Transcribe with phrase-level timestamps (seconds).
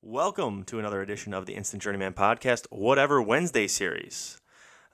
[0.00, 4.40] Welcome to another edition of the Instant Journeyman Podcast, Whatever Wednesday series.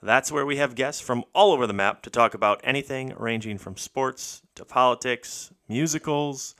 [0.03, 3.58] That's where we have guests from all over the map to talk about anything ranging
[3.58, 6.54] from sports to politics, musicals,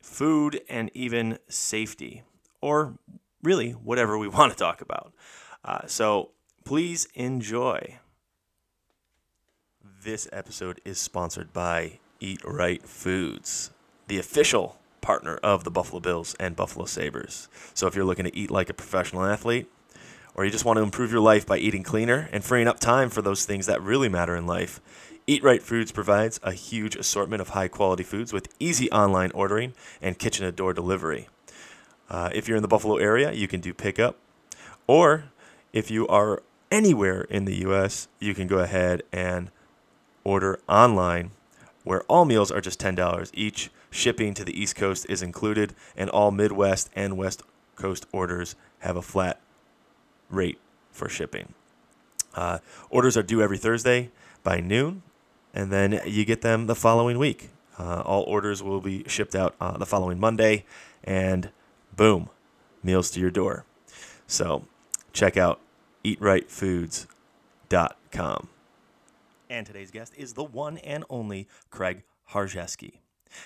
[0.00, 2.22] food, and even safety,
[2.62, 2.98] or
[3.42, 5.12] really whatever we want to talk about.
[5.62, 6.30] Uh, so
[6.64, 7.98] please enjoy.
[10.02, 13.70] This episode is sponsored by Eat Right Foods,
[14.08, 17.48] the official partner of the Buffalo Bills and Buffalo Sabres.
[17.74, 19.70] So if you're looking to eat like a professional athlete,
[20.34, 23.08] or you just want to improve your life by eating cleaner and freeing up time
[23.08, 24.80] for those things that really matter in life,
[25.28, 29.74] Eat Right Foods provides a huge assortment of high quality foods with easy online ordering
[30.02, 31.28] and kitchen to door delivery.
[32.10, 34.16] Uh, if you're in the Buffalo area, you can do pickup.
[34.88, 35.26] Or
[35.72, 39.52] if you are anywhere in the U.S., you can go ahead and
[40.24, 41.30] order online,
[41.84, 43.70] where all meals are just $10 each.
[43.96, 47.42] Shipping to the East Coast is included, and all Midwest and West
[47.76, 49.40] Coast orders have a flat
[50.28, 50.58] rate
[50.92, 51.54] for shipping.
[52.34, 52.58] Uh,
[52.90, 54.10] orders are due every Thursday
[54.42, 55.02] by noon,
[55.54, 57.48] and then you get them the following week.
[57.78, 60.66] Uh, all orders will be shipped out uh, the following Monday,
[61.02, 61.48] and
[61.96, 62.28] boom,
[62.82, 63.64] meals to your door.
[64.26, 64.66] So
[65.14, 65.58] check out
[66.04, 68.48] eatrightfoods.com.
[69.48, 72.98] And today's guest is the one and only Craig Harzewski.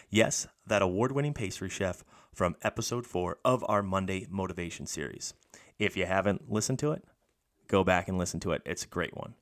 [0.08, 5.34] Yes, that award winning pastry chef from episode four of our Monday Motivation series.
[5.78, 7.04] If you haven't listened to it,
[7.68, 8.62] go back and listen to it.
[8.64, 9.34] It's a great one.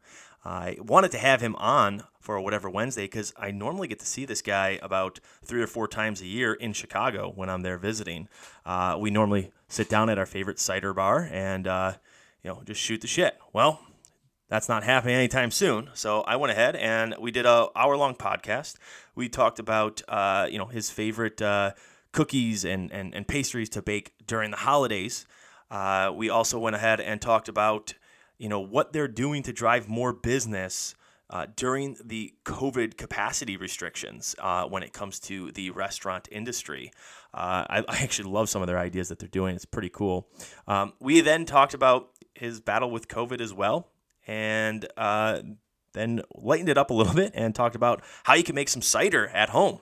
[0.44, 4.24] I wanted to have him on for whatever Wednesday because I normally get to see
[4.24, 8.28] this guy about three or four times a year in Chicago when I'm there visiting.
[8.64, 11.94] Uh, we normally sit down at our favorite cider bar and uh,
[12.42, 13.36] you know just shoot the shit.
[13.52, 13.80] Well,
[14.48, 15.90] that's not happening anytime soon.
[15.94, 18.76] So I went ahead and we did a hour long podcast.
[19.18, 21.72] We talked about uh, you know his favorite uh,
[22.12, 25.26] cookies and, and and pastries to bake during the holidays.
[25.72, 27.94] Uh, we also went ahead and talked about
[28.38, 30.94] you know what they're doing to drive more business
[31.30, 36.92] uh, during the COVID capacity restrictions uh, when it comes to the restaurant industry.
[37.34, 39.56] Uh, I, I, actually love some of their ideas that they're doing.
[39.56, 40.28] It's pretty cool.
[40.68, 43.88] Um, we then talked about his battle with COVID as well,
[44.28, 45.40] and uh,
[45.98, 48.82] then lightened it up a little bit and talked about how you can make some
[48.82, 49.80] cider at home.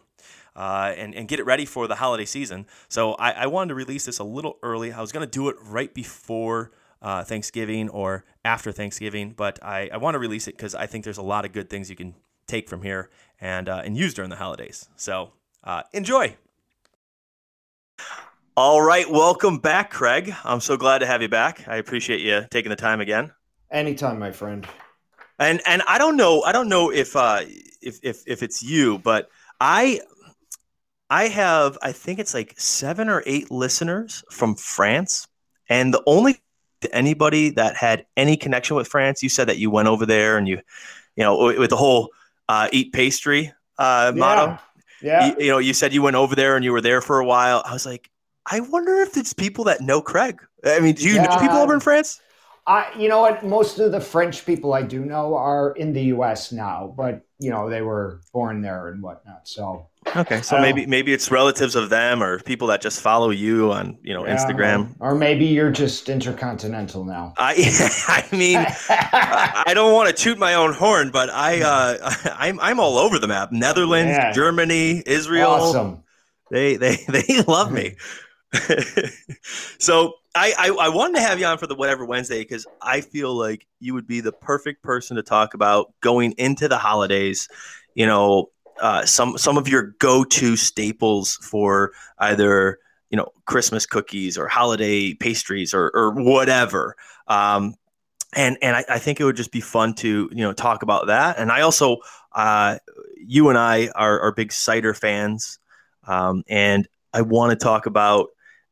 [0.55, 2.65] Uh, and, and get it ready for the holiday season.
[2.89, 4.91] So I, I wanted to release this a little early.
[4.91, 6.73] I was going to do it right before
[7.03, 11.05] uh, Thanksgiving or after Thanksgiving, but I, I want to release it because I think
[11.05, 12.15] there's a lot of good things you can
[12.47, 13.11] take from here
[13.41, 14.89] and uh, and use during the holidays.
[14.97, 15.33] So
[15.65, 16.37] uh, enjoy.
[18.57, 20.35] All right, welcome back, Craig.
[20.43, 21.69] I'm so glad to have you back.
[21.69, 23.33] I appreciate you taking the time again.
[23.71, 24.67] Anytime, my friend.
[25.39, 27.43] And and I don't know, I don't know if uh,
[27.83, 29.29] if if if it's you, but
[29.61, 30.01] I
[31.11, 35.29] I have I think it's like seven or eight listeners from France,
[35.69, 36.41] and the only
[36.93, 40.49] anybody that had any connection with France, you said that you went over there and
[40.49, 40.61] you,
[41.17, 42.11] you know, with the whole
[42.49, 44.19] uh, eat pastry uh, yeah.
[44.19, 44.59] motto.
[45.03, 45.27] Yeah.
[45.27, 47.25] You, you, know, you said you went over there and you were there for a
[47.25, 47.63] while.
[47.65, 48.11] I was like,
[48.51, 50.41] I wonder if it's people that know Craig.
[50.65, 51.25] I mean, do you yeah.
[51.25, 52.21] know people over in France?
[52.67, 53.45] I, you know what?
[53.45, 56.51] Most of the French people I do know are in the U.S.
[56.53, 59.47] now, but you know they were born there and whatnot.
[59.47, 63.73] So Okay, so maybe maybe it's relatives of them or people that just follow you
[63.73, 67.35] on you know yeah, Instagram, or maybe you're just intercontinental now.
[67.37, 67.55] I
[68.33, 72.79] I mean I don't want to toot my own horn, but I uh, I'm I'm
[72.79, 73.51] all over the map.
[73.51, 74.33] Netherlands, yeah.
[74.33, 75.51] Germany, Israel.
[75.51, 76.03] Awesome.
[76.51, 77.97] They they they love me.
[79.79, 83.01] so I, I, I wanted to have you on for the whatever Wednesday because I
[83.01, 87.49] feel like you would be the perfect person to talk about going into the holidays.
[87.95, 88.51] You know,
[88.81, 92.79] uh, some some of your go-to staples for either
[93.11, 96.97] you know Christmas cookies or holiday pastries or or whatever.
[97.27, 97.75] Um,
[98.35, 101.07] and and I, I, think it would just be fun to you know talk about
[101.07, 101.39] that.
[101.39, 101.99] And I also
[102.33, 102.79] uh,
[103.17, 105.59] you and I are, are big cider fans,
[106.05, 108.29] um, and I want to talk about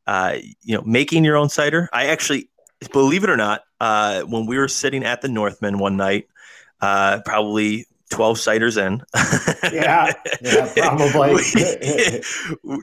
[0.06, 1.88] uh, you know making your own cider.
[1.92, 2.48] I actually
[2.92, 6.28] believe it or not, uh, when we were sitting at the Northman one night,
[6.80, 9.02] uh, probably 12 ciders in.
[9.72, 11.42] yeah, yeah, probably.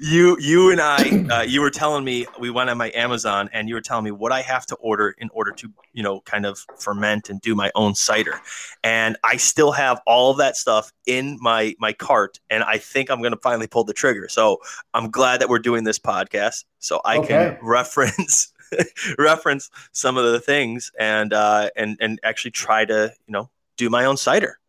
[0.01, 3.69] you, you and I, uh, you were telling me we went on my Amazon, and
[3.69, 6.45] you were telling me what I have to order in order to, you know, kind
[6.45, 8.39] of ferment and do my own cider.
[8.83, 13.09] And I still have all of that stuff in my my cart, and I think
[13.09, 14.27] I'm going to finally pull the trigger.
[14.27, 14.59] So
[14.93, 17.27] I'm glad that we're doing this podcast, so I okay.
[17.27, 18.53] can reference
[19.17, 23.89] reference some of the things and uh, and and actually try to, you know, do
[23.89, 24.59] my own cider.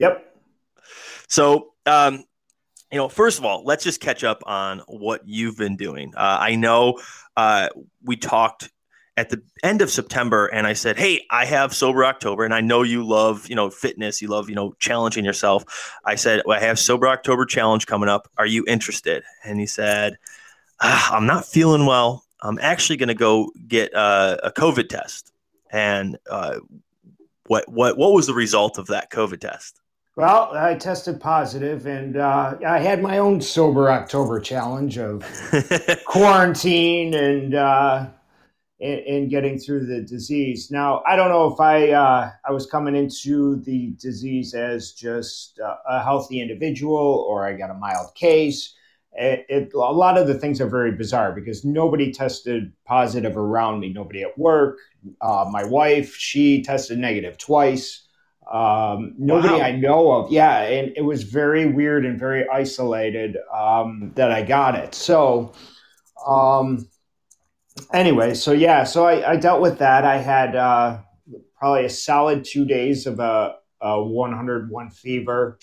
[0.00, 0.34] Yep.
[1.28, 2.24] So, um,
[2.90, 6.12] you know, first of all, let's just catch up on what you've been doing.
[6.16, 7.00] Uh, I know
[7.36, 7.68] uh,
[8.02, 8.70] we talked
[9.16, 12.62] at the end of September, and I said, "Hey, I have sober October, and I
[12.62, 14.20] know you love, you know, fitness.
[14.20, 18.08] You love, you know, challenging yourself." I said, well, "I have sober October challenge coming
[18.08, 18.28] up.
[18.38, 20.16] Are you interested?" And he said,
[20.80, 22.24] ah, "I'm not feeling well.
[22.40, 25.32] I'm actually going to go get uh, a COVID test."
[25.70, 26.58] And uh,
[27.46, 29.79] what what what was the result of that COVID test?
[30.20, 35.24] Well, I tested positive, and uh, I had my own sober October challenge of
[36.04, 38.06] quarantine and, uh,
[38.82, 40.70] and, and getting through the disease.
[40.70, 45.58] Now, I don't know if I uh, I was coming into the disease as just
[45.88, 48.74] a healthy individual or I got a mild case.
[49.12, 53.80] It, it, a lot of the things are very bizarre because nobody tested positive around
[53.80, 53.90] me.
[53.90, 54.80] Nobody at work.
[55.22, 58.06] Uh, my wife, she tested negative twice.
[58.50, 59.60] Um, nobody wow.
[59.60, 60.32] I know of.
[60.32, 64.94] Yeah, and it was very weird and very isolated um, that I got it.
[64.94, 65.52] So,
[66.26, 66.88] um,
[67.92, 70.04] anyway, so yeah, so I, I dealt with that.
[70.04, 70.98] I had uh,
[71.58, 75.58] probably a solid two days of a, a 101 fever,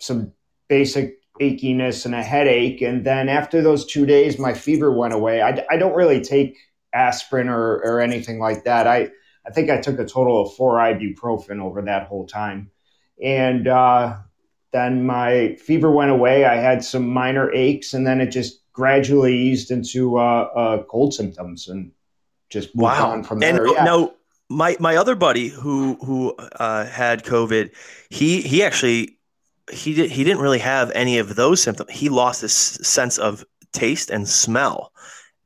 [0.00, 0.32] some
[0.68, 2.80] basic achiness and a headache.
[2.82, 5.40] And then after those two days, my fever went away.
[5.40, 6.56] I, I don't really take
[6.92, 8.86] aspirin or, or anything like that.
[8.86, 9.10] I,
[9.46, 12.70] I think I took a total of four ibuprofen over that whole time.
[13.22, 14.16] And uh,
[14.72, 16.44] then my fever went away.
[16.44, 21.14] I had some minor aches, and then it just gradually eased into uh, uh, cold
[21.14, 21.92] symptoms and
[22.50, 23.10] just moved wow.
[23.10, 23.64] on from there.
[23.64, 23.84] And yeah.
[23.84, 24.14] no,
[24.48, 27.70] my my other buddy who who uh, had COVID,
[28.10, 29.18] he he actually
[29.70, 31.90] he did he didn't really have any of those symptoms.
[31.90, 34.92] He lost his sense of taste and smell,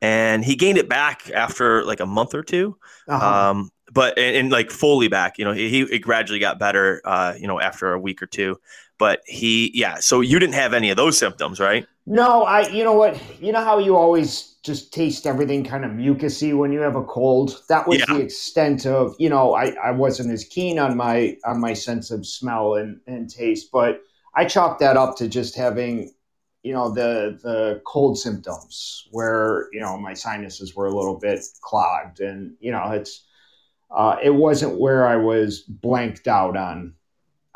[0.00, 2.76] and he gained it back after like a month or 2
[3.08, 3.50] uh-huh.
[3.50, 7.34] um, but and, and, like fully back, you know, he, he gradually got better, uh,
[7.38, 8.58] you know, after a week or two.
[8.98, 9.96] But he, yeah.
[10.00, 11.86] So you didn't have any of those symptoms, right?
[12.04, 12.68] No, I.
[12.68, 13.20] You know what?
[13.40, 17.04] You know how you always just taste everything kind of mucusy when you have a
[17.04, 17.62] cold.
[17.68, 18.06] That was yeah.
[18.08, 19.14] the extent of.
[19.18, 23.00] You know, I, I wasn't as keen on my on my sense of smell and
[23.06, 24.02] and taste, but
[24.34, 26.12] I chalked that up to just having
[26.62, 31.40] you know the the cold symptoms where you know my sinuses were a little bit
[31.60, 33.24] clogged and you know it's
[33.90, 36.94] uh, it wasn't where I was blanked out on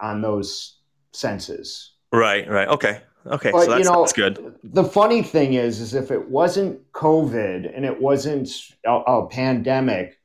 [0.01, 0.79] on those
[1.13, 1.93] senses.
[2.13, 2.69] Right, right.
[2.69, 3.01] Okay.
[3.27, 3.53] Okay.
[3.53, 4.55] But, so that's, you know, that's good.
[4.65, 8.51] The funny thing is, is if it wasn't COVID and it wasn't
[8.85, 10.19] a, a pandemic,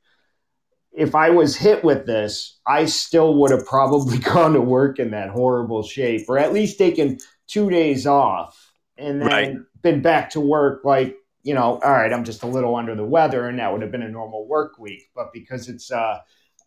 [0.92, 5.12] if I was hit with this, I still would have probably gone to work in
[5.12, 9.56] that horrible shape, or at least taken two days off and then right.
[9.82, 13.04] been back to work like you know, all right, I'm just a little under the
[13.04, 15.10] weather, and that would have been a normal work week.
[15.14, 16.22] But because it's a,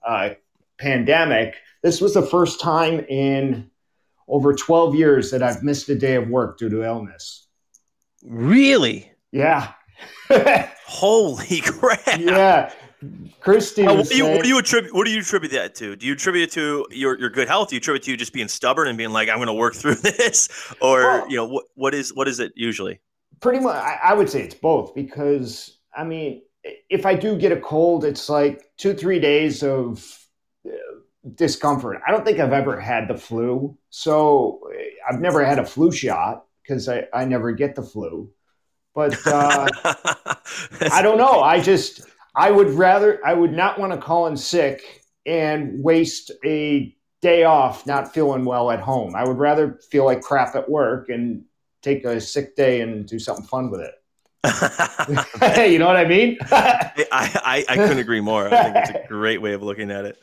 [0.08, 0.38] a
[0.78, 3.70] pandemic, this was the first time in
[4.28, 7.48] over 12 years that I've missed a day of work due to illness.
[8.24, 9.12] Really?
[9.32, 9.74] Yeah.
[10.86, 12.20] Holy crap!
[12.20, 12.72] Yeah.
[13.40, 14.94] Christy, what, do you, what, do you, attribute?
[14.94, 15.96] What do you attribute that to?
[15.96, 17.70] Do you attribute it to your, your good health?
[17.70, 19.54] Do you attribute it to you just being stubborn and being like, "I'm going to
[19.54, 23.00] work through this," or well, you know, what what is what is it usually?
[23.42, 26.42] Pretty much I, I would say it's both because i mean
[26.90, 30.18] if i do get a cold it's like two three days of
[30.66, 30.72] uh,
[31.36, 32.02] discomfort.
[32.08, 33.78] I don't think i've ever had the flu.
[33.90, 34.62] So
[35.10, 38.32] i've never had a flu shot because I, I never get the flu.
[38.94, 39.68] But uh,
[40.92, 41.42] i don't know.
[41.42, 42.02] I just
[42.36, 47.44] i would rather i would not want to call in sick and waste a day
[47.44, 49.16] off not feeling well at home.
[49.16, 51.44] I would rather feel like crap at work and
[51.82, 53.96] take a sick day and do something fun with it.
[55.72, 56.38] you know what I mean?
[56.52, 58.48] I, I, I couldn't agree more.
[58.48, 60.18] I think it's a great way of looking at it.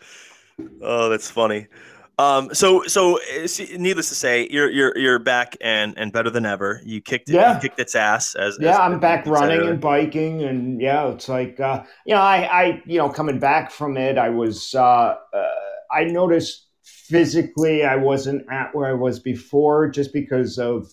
[0.83, 1.69] Oh, that's funny.
[2.19, 3.21] Um, so so
[3.77, 6.83] needless to say, you're you're you're back and and better than ever.
[6.85, 7.55] You kicked it, yeah.
[7.55, 8.71] you kicked its ass as yeah.
[8.71, 12.83] As, I'm back running and biking, and yeah, it's like uh, you know, I I
[12.87, 15.47] you know coming back from it, I was uh, uh,
[15.93, 20.93] I noticed physically I wasn't at where I was before, just because of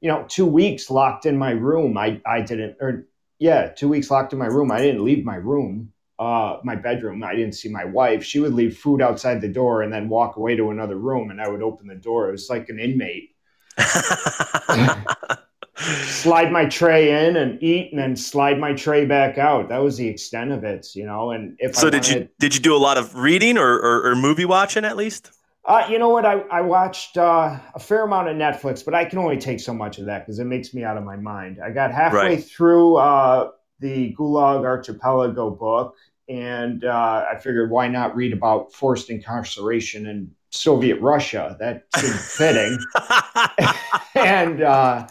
[0.00, 1.96] you know, two weeks locked in my room.
[1.98, 3.06] I, I didn't, or
[3.38, 4.70] yeah, two weeks locked in my room.
[4.70, 7.22] I didn't leave my room, uh, my bedroom.
[7.22, 8.24] I didn't see my wife.
[8.24, 11.40] She would leave food outside the door and then walk away to another room, and
[11.40, 12.28] I would open the door.
[12.28, 13.30] It was like an inmate.
[15.76, 19.68] slide my tray in and eat, and then slide my tray back out.
[19.68, 21.30] That was the extent of it, you know.
[21.30, 23.74] And if so, I did wanted, you did you do a lot of reading or,
[23.74, 25.30] or, or movie watching at least?
[25.64, 26.24] Uh, you know what?
[26.24, 29.74] I, I watched uh, a fair amount of Netflix, but I can only take so
[29.74, 31.58] much of that because it makes me out of my mind.
[31.62, 32.44] I got halfway right.
[32.44, 35.96] through uh, the Gulag Archipelago book,
[36.28, 41.56] and uh, I figured why not read about forced incarceration in Soviet Russia.
[41.60, 42.78] That seemed fitting.
[44.14, 45.06] and uh,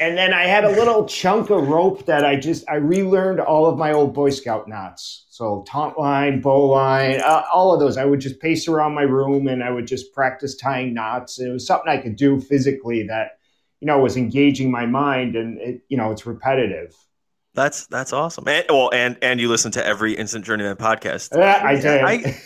[0.00, 3.66] and then I had a little chunk of rope that I just I relearned all
[3.66, 5.26] of my old Boy Scout knots.
[5.28, 7.96] So taunt line, bow line, uh, all of those.
[7.96, 11.40] I would just pace around my room and I would just practice tying knots.
[11.40, 13.38] It was something I could do physically that
[13.80, 16.94] you know was engaging my mind, and it, you know it's repetitive.
[17.54, 18.48] That's that's awesome.
[18.48, 21.36] And, well, and and you listen to every Instant Journeyman podcast.
[21.36, 21.88] Yeah, I do.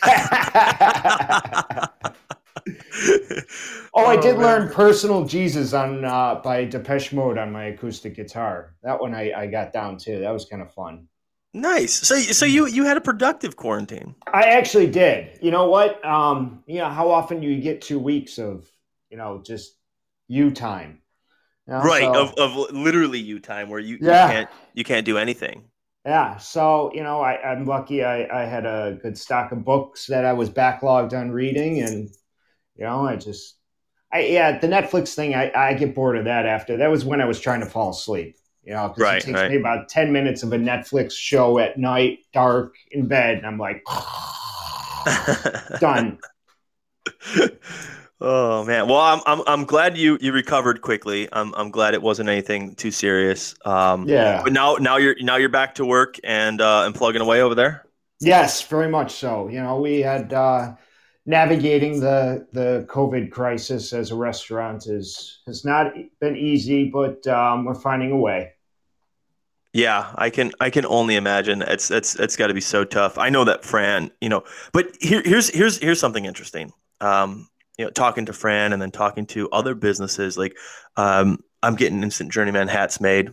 [0.03, 1.89] I,
[3.93, 8.15] oh, I did oh, learn "Personal Jesus" on uh, by Depeche Mode on my acoustic
[8.15, 8.75] guitar.
[8.83, 10.19] That one I, I got down too.
[10.19, 11.07] That was kind of fun.
[11.53, 11.93] Nice.
[11.93, 14.15] So, so you you had a productive quarantine.
[14.31, 15.39] I actually did.
[15.41, 16.03] You know what?
[16.05, 18.69] Um, you know how often do you get two weeks of
[19.09, 19.75] you know just
[20.27, 21.01] you time?
[21.67, 24.27] You know, right so, of, of literally you time where you, yeah.
[24.27, 25.65] you can't you can't do anything
[26.05, 30.07] yeah so you know I, i'm lucky I, I had a good stock of books
[30.07, 32.09] that i was backlogged on reading and
[32.79, 33.55] you know i just
[34.11, 37.21] i yeah the netflix thing i, I get bored of that after that was when
[37.21, 39.51] i was trying to fall asleep you know because right, it takes right.
[39.51, 43.57] me about 10 minutes of a netflix show at night dark in bed and i'm
[43.57, 43.83] like
[45.79, 46.17] done
[48.21, 48.89] Oh man.
[48.89, 51.29] Well, I'm I'm I'm glad you you recovered quickly.
[51.31, 53.55] I'm I'm glad it wasn't anything too serious.
[53.63, 54.43] Um, yeah.
[54.43, 57.55] But now now you're now you're back to work and uh, and plugging away over
[57.55, 57.85] there.
[58.19, 59.47] Yes, very much so.
[59.47, 60.75] You know, we had uh,
[61.25, 67.65] navigating the the COVID crisis as a restaurant is has not been easy, but um,
[67.65, 68.53] we're finding a way.
[69.73, 71.61] Yeah, I can I can only imagine.
[71.61, 73.17] It's it's it's got to be so tough.
[73.17, 76.73] I know that Fran, you know, but here here's here's here's something interesting.
[77.01, 77.47] Um,
[77.77, 80.37] you know, talking to Fran and then talking to other businesses.
[80.37, 80.57] Like,
[80.97, 83.31] um, I'm getting instant journeyman hats made,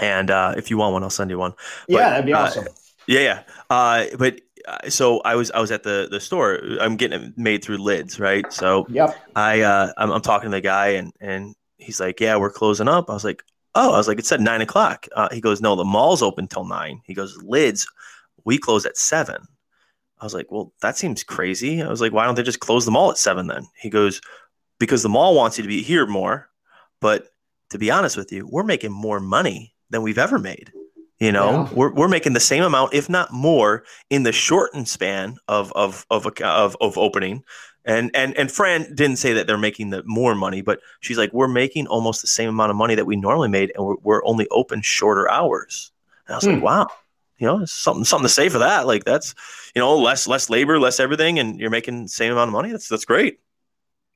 [0.00, 1.54] and uh, if you want one, I'll send you one.
[1.88, 2.68] But, yeah, that'd be uh, awesome.
[3.06, 3.42] Yeah, yeah.
[3.70, 4.38] Uh, but uh,
[4.88, 6.60] so I was I was at the the store.
[6.80, 8.50] I'm getting it made through lids, right?
[8.52, 9.16] So yep.
[9.36, 12.88] I uh, I'm, I'm talking to the guy and and he's like, yeah, we're closing
[12.88, 13.08] up.
[13.10, 13.42] I was like,
[13.74, 15.06] oh, I was like, it said nine o'clock.
[15.14, 17.00] Uh, he goes, no, the mall's open till nine.
[17.04, 17.86] He goes, lids,
[18.44, 19.46] we close at seven.
[20.20, 21.80] I was like, well, that seems crazy.
[21.80, 23.66] I was like, why don't they just close the mall at seven then?
[23.80, 24.20] He goes,
[24.80, 26.48] because the mall wants you to be here more.
[27.00, 27.28] But
[27.70, 30.72] to be honest with you, we're making more money than we've ever made.
[31.18, 31.68] You know, yeah.
[31.72, 36.06] we're, we're making the same amount, if not more, in the shortened span of of
[36.10, 37.42] of of, of opening.
[37.84, 41.32] And and and Fran didn't say that they're making the more money, but she's like,
[41.32, 44.24] we're making almost the same amount of money that we normally made, and we're, we're
[44.24, 45.90] only open shorter hours.
[46.26, 46.52] And I was hmm.
[46.52, 46.86] like, wow,
[47.38, 48.86] you know, something something to say for that.
[48.86, 49.34] Like that's
[49.74, 52.70] you know less less labor, less everything, and you're making the same amount of money.
[52.70, 53.40] That's that's great.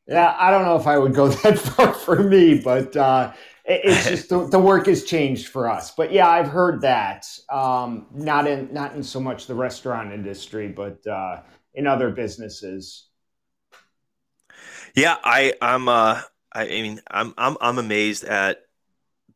[0.07, 3.33] Yeah, I don't know if I would go that far for me, but uh,
[3.65, 5.93] it's just the, the, work has changed for us.
[5.93, 7.27] But yeah, I've heard that.
[7.51, 11.43] Um, not in not in so much the restaurant industry, but uh,
[11.75, 13.09] in other businesses.
[14.95, 16.21] Yeah, I I'm uh
[16.53, 18.59] I, I mean I'm I'm I'm amazed at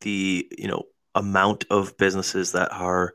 [0.01, 0.83] the you know
[1.15, 3.13] amount of businesses that are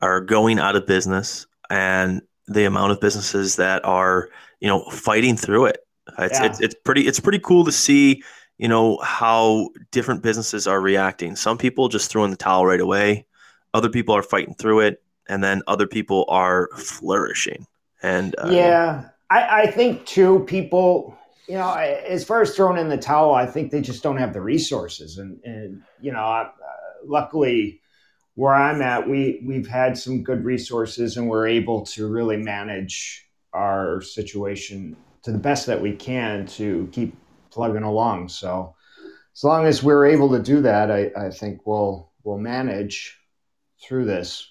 [0.00, 4.28] are going out of business and the amount of businesses that are
[4.60, 5.78] you know fighting through it
[6.18, 6.46] it's, yeah.
[6.46, 8.22] it's, it's pretty it's pretty cool to see
[8.64, 11.36] you know how different businesses are reacting.
[11.36, 13.26] Some people just throw in the towel right away.
[13.74, 17.66] Other people are fighting through it and then other people are flourishing.
[18.02, 19.10] And uh, yeah.
[19.28, 21.14] I, I think too people
[21.46, 24.32] you know as far as throwing in the towel i think they just don't have
[24.32, 25.18] the resources.
[25.18, 26.48] And and you know uh,
[27.04, 27.82] luckily
[28.34, 33.26] where I'm at, we we've had some good resources and we're able to really manage
[33.52, 37.14] our situation to the best that we can to keep
[37.54, 38.28] plugging along.
[38.28, 38.74] So
[39.34, 43.18] as long as we're able to do that, I, I think we'll we'll manage
[43.82, 44.50] through this.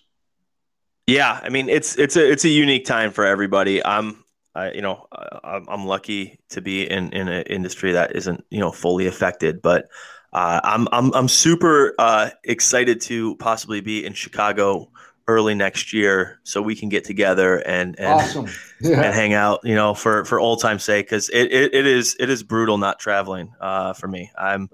[1.05, 3.85] Yeah, I mean it's it's a it's a unique time for everybody.
[3.85, 4.23] I'm
[4.55, 5.07] I, you know
[5.43, 9.89] I'm, lucky to be in in an industry that isn't you know fully affected, but
[10.31, 14.91] uh, I'm I'm I'm super uh, excited to possibly be in Chicago
[15.27, 18.47] early next year so we can get together and and, awesome.
[18.81, 19.01] yeah.
[19.01, 22.15] and hang out you know for for old time's sake because it, it, it is
[22.19, 24.69] it is brutal not traveling uh, for me i'm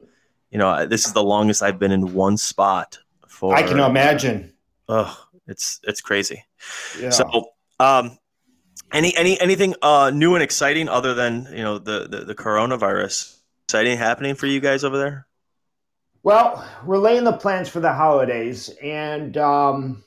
[0.50, 4.51] you know this is the longest i've been in one spot for i can imagine
[4.88, 6.44] oh it's it's crazy
[7.00, 7.12] yeah.
[7.12, 8.18] so um
[8.91, 13.38] any any anything uh new and exciting other than you know the the, the coronavirus
[13.65, 15.27] exciting happening for you guys over there
[16.22, 20.03] well, we're laying the plans for the holidays, and um,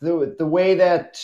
[0.00, 1.20] the the way that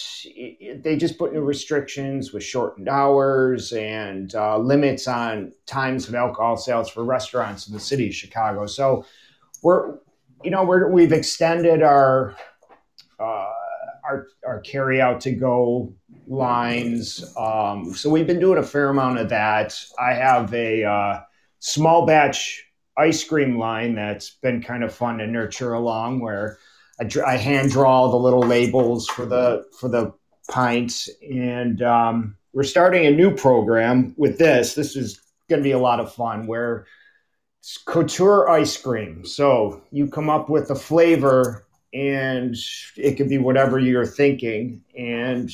[0.82, 6.56] they just put new restrictions with shortened hours and uh, limits on times of alcohol
[6.56, 8.66] sales for restaurants in the city of Chicago.
[8.66, 9.04] So
[9.62, 9.98] we're
[10.42, 12.36] you know we're, we've extended our
[13.18, 13.50] uh,
[14.04, 15.94] our our carry out to go
[16.26, 17.34] lines.
[17.36, 19.78] Um, so we've been doing a fair amount of that.
[19.98, 21.20] I have a uh,
[21.58, 22.64] small batch
[22.96, 26.58] ice cream line that's been kind of fun to nurture along, where
[27.00, 30.12] I, I hand draw the little labels for the for the
[30.48, 34.74] pints, and um, we're starting a new program with this.
[34.74, 36.86] This is going to be a lot of fun where
[37.60, 39.24] it's couture ice cream.
[39.24, 42.56] So you come up with a flavor and
[42.96, 45.50] it could be whatever you're thinking and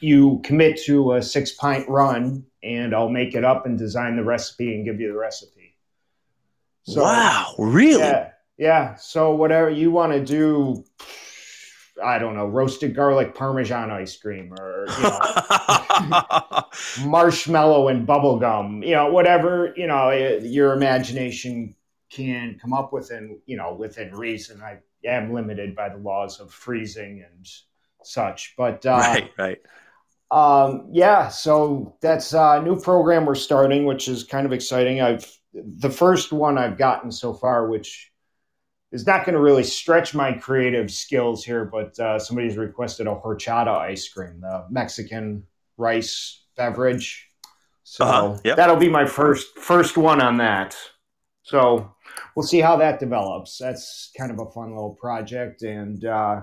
[0.00, 4.24] you commit to a six pint run and I'll make it up and design the
[4.24, 5.76] recipe and give you the recipe.
[6.84, 8.00] So, wow, really?
[8.00, 8.30] Yeah.
[8.56, 8.94] Yeah.
[8.96, 10.84] So whatever you want to do,
[12.02, 16.62] I don't know, roasted garlic parmesan ice cream or you know,
[17.08, 21.74] marshmallow and bubblegum, you know, whatever, you know, your imagination
[22.10, 24.62] can come up with and, you know, within reason.
[24.62, 27.46] I am limited by the laws of freezing and
[28.02, 29.58] such, but, uh, right, right.
[30.30, 35.00] Um, yeah, so that's a new program we're starting, which is kind of exciting.
[35.00, 38.10] I've, the first one I've gotten so far, which
[38.94, 43.10] is not going to really stretch my creative skills here, but uh, somebody's requested a
[43.10, 45.42] horchata ice cream, the Mexican
[45.76, 47.28] rice beverage.
[47.82, 48.56] So uh-huh, yep.
[48.56, 50.76] that'll be my first first one on that.
[51.42, 51.92] So
[52.36, 53.58] we'll see how that develops.
[53.58, 55.62] That's kind of a fun little project.
[55.62, 56.42] And uh,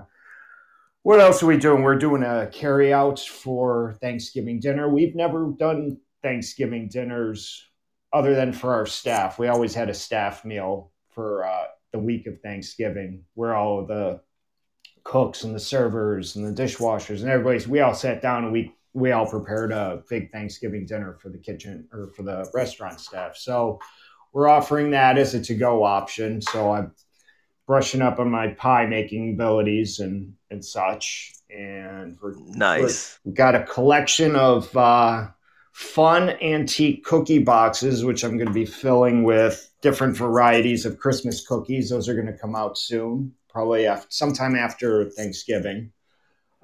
[1.04, 1.82] what else are we doing?
[1.82, 4.90] We're doing a carry out for Thanksgiving dinner.
[4.90, 7.66] We've never done Thanksgiving dinners
[8.12, 9.38] other than for our staff.
[9.38, 14.20] We always had a staff meal for uh, the week of Thanksgiving, where all the
[15.04, 18.72] cooks and the servers and the dishwashers and everybody's we all sat down and we
[18.94, 23.36] we all prepared a big Thanksgiving dinner for the kitchen or for the restaurant staff.
[23.36, 23.80] So
[24.32, 26.42] we're offering that as a to-go option.
[26.42, 26.92] So I'm
[27.66, 31.32] brushing up on my pie making abilities and and such.
[31.50, 33.18] And we're nice.
[33.24, 35.28] we got a collection of uh,
[35.72, 41.46] fun antique cookie boxes, which I'm going to be filling with different varieties of Christmas
[41.46, 41.90] cookies.
[41.90, 45.90] Those are going to come out soon, probably after, sometime after Thanksgiving.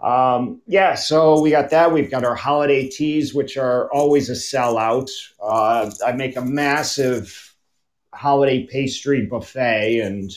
[0.03, 1.93] Um, yeah, so we got that.
[1.93, 5.11] We've got our holiday teas, which are always a sellout.
[5.43, 7.57] Uh, I make a massive
[8.15, 10.31] holiday pastry buffet, and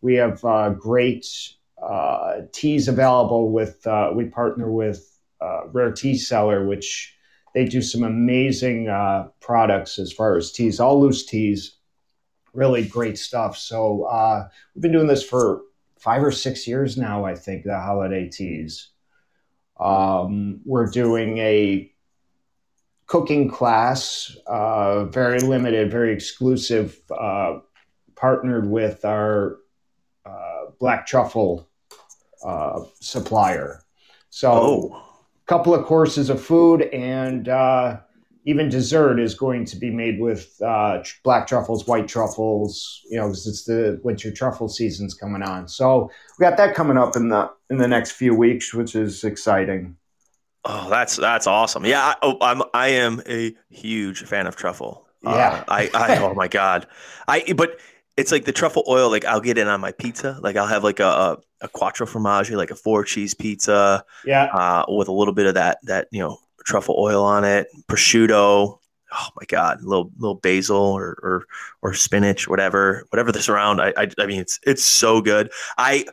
[0.00, 1.26] we have uh, great
[1.80, 3.52] uh, teas available.
[3.52, 5.08] With uh, we partner with
[5.40, 7.15] uh, Rare Tea Cellar, which
[7.56, 11.78] they do some amazing uh, products as far as teas, all loose teas,
[12.52, 13.56] really great stuff.
[13.56, 15.62] So uh, we've been doing this for
[15.98, 17.24] five or six years now.
[17.24, 18.90] I think the holiday teas.
[19.80, 21.90] Um, we're doing a
[23.06, 27.60] cooking class, uh, very limited, very exclusive, uh,
[28.16, 29.56] partnered with our
[30.26, 31.70] uh, black truffle
[32.44, 33.80] uh, supplier.
[34.28, 35.05] So, oh.
[35.46, 37.98] Couple of courses of food and uh,
[38.44, 43.02] even dessert is going to be made with uh, black truffles, white truffles.
[43.10, 45.68] You know, because it's the winter truffle season's coming on.
[45.68, 49.24] So we got that coming up in the in the next few weeks, which is
[49.24, 49.96] exciting.
[50.64, 51.84] Oh, that's that's awesome.
[51.84, 55.06] Yeah, I, oh, I'm I am a huge fan of truffle.
[55.22, 56.86] Yeah, uh, I, I oh my god,
[57.26, 57.78] I but
[58.16, 59.10] it's like the truffle oil.
[59.10, 60.38] Like I'll get it on my pizza.
[60.42, 64.04] Like I'll have like a a, a quattro formaggi, like a four cheese pizza.
[64.24, 67.68] Yeah, uh, with a little bit of that that you know truffle oil on it,
[67.88, 68.78] prosciutto.
[69.12, 71.46] Oh my god, a little little basil or or,
[71.82, 73.80] or spinach, whatever, whatever there's around.
[73.80, 75.52] I, I, I mean, it's it's so good.
[75.78, 76.06] I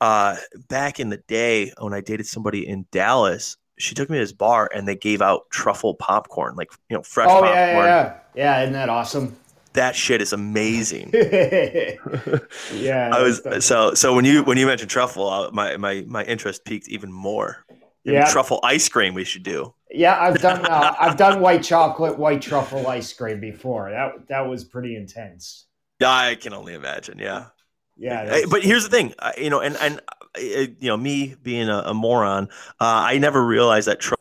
[0.00, 0.36] uh,
[0.68, 4.32] back in the day when I dated somebody in Dallas, she took me to this
[4.32, 7.54] bar and they gave out truffle popcorn, like you know, fresh oh, popcorn.
[7.54, 8.62] Yeah, yeah, yeah.
[8.62, 9.36] Isn't that awesome?
[9.74, 11.10] That shit is amazing.
[12.74, 16.24] yeah, I was so so when you when you mentioned truffle, uh, my my my
[16.24, 17.64] interest peaked even more.
[18.04, 19.72] yeah, truffle ice cream we should do.
[19.90, 23.90] Yeah, I've done uh, I've done white chocolate, white truffle ice cream before.
[23.90, 25.66] That that was pretty intense.
[26.00, 27.18] Yeah, I can only imagine.
[27.18, 27.46] Yeah,
[27.96, 28.40] yeah.
[28.48, 30.00] But here's the thing, you know, and and
[30.36, 30.40] uh,
[30.80, 32.48] you know, me being a, a moron,
[32.80, 34.00] uh, I never realized that.
[34.00, 34.20] truffle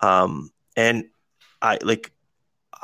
[0.00, 1.06] um, and
[1.60, 2.12] I like,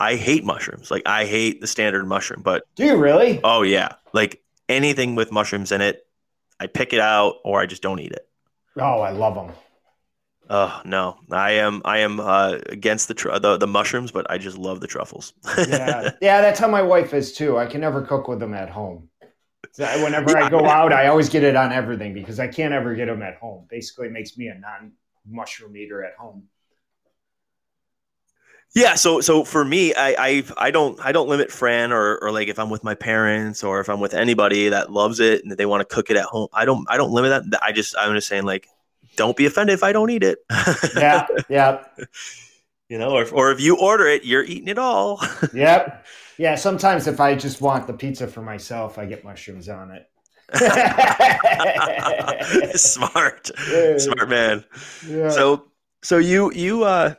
[0.03, 0.91] I hate mushrooms.
[0.91, 2.43] Like, I hate the standard mushroom.
[2.43, 3.41] But do you really?
[3.45, 6.05] Oh yeah, like anything with mushrooms in it,
[6.59, 8.29] I pick it out or I just don't eat it.
[8.77, 9.53] Oh, I love them.
[10.51, 14.39] Oh no, I am I am uh, against the, tr- the the mushrooms, but I
[14.39, 15.35] just love the truffles.
[15.57, 17.57] yeah, yeah, that's how my wife is too.
[17.57, 19.09] I can never cook with them at home.
[19.79, 22.97] Whenever yeah, I go out, I always get it on everything because I can't ever
[22.97, 23.67] get them at home.
[23.71, 24.93] Basically, it makes me a non
[25.27, 26.49] mushroom eater at home.
[28.75, 32.33] Yeah, so so for me, I I I don't I don't limit Fran or or
[32.33, 35.53] like if I'm with my parents or if I'm with anybody that loves it and
[35.53, 36.49] they want to cook it at home.
[36.55, 37.63] I don't I don't limit that.
[37.63, 38.69] I just I'm just saying like
[39.17, 40.39] don't be offended if I don't eat it.
[40.97, 41.85] yeah, yeah.
[42.89, 45.21] You know, or, or if you order it, you're eating it all.
[45.55, 46.07] yep.
[46.39, 46.55] Yeah.
[46.55, 50.09] Sometimes if I just want the pizza for myself, I get mushrooms on it.
[52.79, 53.51] Smart,
[53.99, 54.65] smart man.
[55.09, 55.31] Yeah.
[55.31, 55.65] So,
[56.03, 57.15] so you you uh,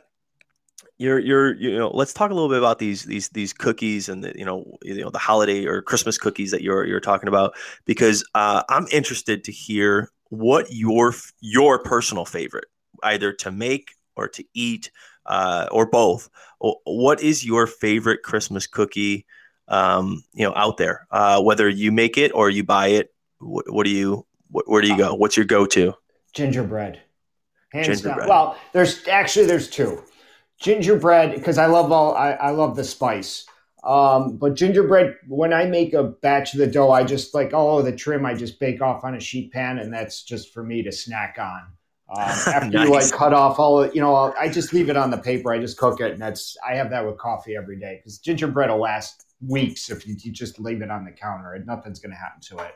[0.98, 4.22] you're you're you know let's talk a little bit about these these these cookies and
[4.22, 7.54] the you know you know the holiday or Christmas cookies that you're you're talking about
[7.84, 12.66] because uh, I'm interested to hear what your your personal favorite
[13.02, 14.90] either to make or to eat
[15.26, 16.28] uh, or both.
[16.60, 19.26] What is your favorite Christmas cookie?
[19.66, 23.14] Um, you know, out there, uh, whether you make it or you buy it.
[23.38, 24.26] What, what do you?
[24.50, 25.14] What, where do you go?
[25.14, 25.94] What's your go-to?
[26.34, 27.00] Gingerbread.
[27.72, 28.18] Hands gingerbread.
[28.18, 28.28] down.
[28.28, 30.02] Well, there's actually there's two.
[30.60, 33.46] Gingerbread because I love all I, I love the spice.
[33.84, 37.78] Um, but gingerbread, when I make a batch of the dough, I just like all
[37.78, 40.62] of the trim, I just bake off on a sheet pan, and that's just for
[40.62, 41.62] me to snack on.
[42.08, 42.86] Um, after nice.
[42.86, 45.18] you like cut off all of, you know, I'll, I just leave it on the
[45.18, 45.52] paper.
[45.52, 48.70] I just cook it, and that's I have that with coffee every day because gingerbread
[48.70, 51.52] will last weeks if you, you, just leave it on the counter.
[51.52, 52.72] and Nothing's going to happen to it.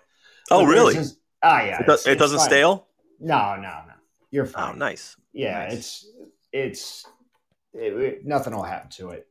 [0.50, 0.96] Oh, but really?
[1.42, 1.80] Ah, yeah.
[1.80, 1.86] It,
[2.18, 2.40] does, fine.
[2.40, 2.86] stale.
[3.18, 3.94] No, no, no.
[4.30, 4.74] You're oh, fine.
[4.74, 5.16] Oh, nice.
[5.32, 5.72] Yeah, nice.
[5.72, 6.06] it's
[6.52, 7.06] it's
[7.78, 9.26] it, it, nothing will happen to it.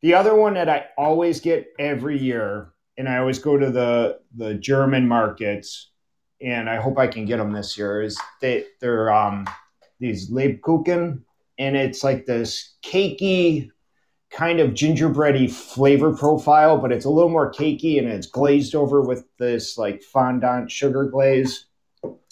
[0.00, 4.20] The other one that I always get every year, and I always go to the
[4.36, 5.92] the German markets
[6.42, 8.02] and I hope I can get them this year.
[8.02, 9.46] Is they they're um,
[10.00, 11.20] these Lebkuchen,
[11.58, 13.70] and it's like this cakey
[14.30, 19.02] kind of gingerbready flavor profile, but it's a little more cakey and it's glazed over
[19.02, 21.66] with this like fondant sugar glaze.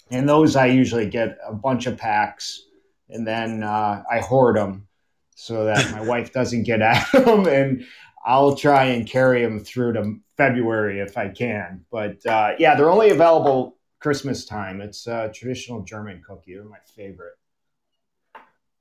[0.09, 2.65] And those I usually get a bunch of packs,
[3.09, 4.87] and then uh, I hoard them
[5.35, 7.85] so that my wife doesn't get at them, and
[8.25, 11.85] I'll try and carry them through to February if I can.
[11.91, 14.81] But uh, yeah, they're only available Christmas time.
[14.81, 16.55] It's a traditional German cookie.
[16.55, 17.33] They're my favorite.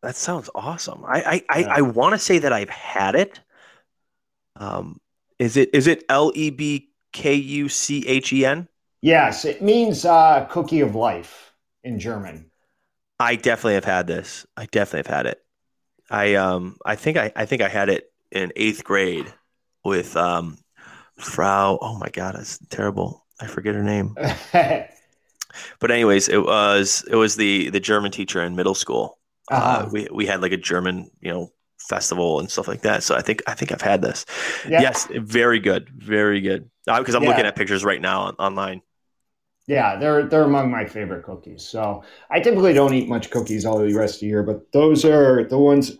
[0.02, 1.04] That sounds awesome.
[1.06, 1.72] I I, yeah.
[1.72, 3.40] I, I want to say that I've had it.
[4.56, 5.00] Um,
[5.38, 8.68] is it is it L E B K U C H E N?
[9.02, 12.50] Yes, it means uh, cookie of life in German.
[13.20, 14.46] I definitely have had this.
[14.56, 15.44] I definitely have had it.
[16.10, 19.32] I um I think I I think I had it in eighth grade
[19.84, 20.58] with um
[21.18, 21.78] Frau.
[21.80, 23.24] Oh my god, that's terrible.
[23.40, 24.16] I forget her name.
[24.52, 29.18] but anyways, it was it was the the German teacher in middle school.
[29.50, 29.86] Uh, uh-huh.
[29.86, 33.02] Uh, we we had like a German you know festival and stuff like that.
[33.02, 34.26] So I think I think I've had this.
[34.68, 34.82] Yeah.
[34.82, 36.70] Yes, very good, very good.
[36.86, 37.30] Because uh, I'm yeah.
[37.30, 38.82] looking at pictures right now on, online.
[39.70, 41.62] Yeah, they're they're among my favorite cookies.
[41.62, 45.04] So I typically don't eat much cookies all the rest of the year, but those
[45.04, 45.92] are the ones.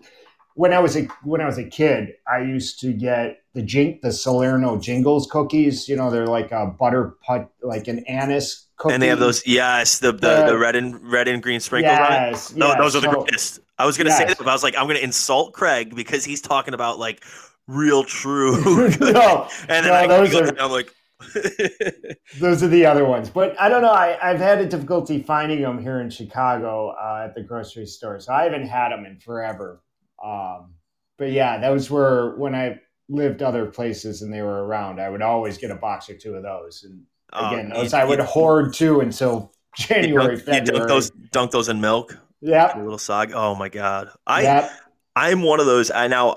[0.55, 4.03] When I was a when I was a kid, I used to get the jink
[4.03, 5.89] the Salerno Jingles cookies.
[5.89, 8.95] You know, they're like a butter put like an anise cookie.
[8.95, 12.51] And they have those, yes, the the, the red and red and green sprinkles yes,
[12.51, 12.59] on it.
[12.59, 12.79] No, yes.
[12.79, 13.61] those are the so, greatest.
[13.79, 14.19] I was gonna yes.
[14.19, 17.25] say that, but I was like, I'm gonna insult Craig because he's talking about like
[17.69, 18.61] real true.
[19.01, 20.93] no, and then no, I those are, I'm like.
[22.41, 23.93] those are the other ones, but I don't know.
[23.93, 28.21] I, have had a difficulty finding them here in Chicago uh, at the grocery store,
[28.21, 29.83] so I haven't had them in forever.
[30.25, 30.75] Um,
[31.19, 35.01] but yeah, those were when I lived other places and they were around.
[35.01, 38.05] I would always get a box or two of those, and Oh, Again, those I
[38.05, 40.67] would you, hoard too until January, you dunk, February.
[40.67, 42.19] You dunk those, dunk those in milk.
[42.41, 43.33] Yeah, a little sog.
[43.35, 44.71] Oh my god, I yep.
[45.15, 45.91] I'm one of those.
[45.91, 46.35] I now,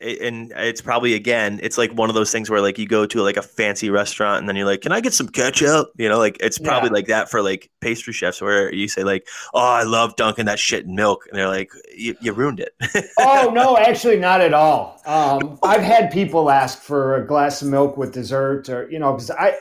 [0.00, 3.22] and it's probably again, it's like one of those things where like you go to
[3.22, 5.90] like a fancy restaurant and then you're like, can I get some ketchup?
[5.98, 6.94] You know, like it's probably yeah.
[6.94, 10.58] like that for like pastry chefs where you say like, oh, I love dunking that
[10.58, 12.74] shit in milk, and they're like, you, you ruined it.
[13.18, 15.00] oh no, actually not at all.
[15.04, 19.12] Um, I've had people ask for a glass of milk with dessert, or you know,
[19.12, 19.56] because I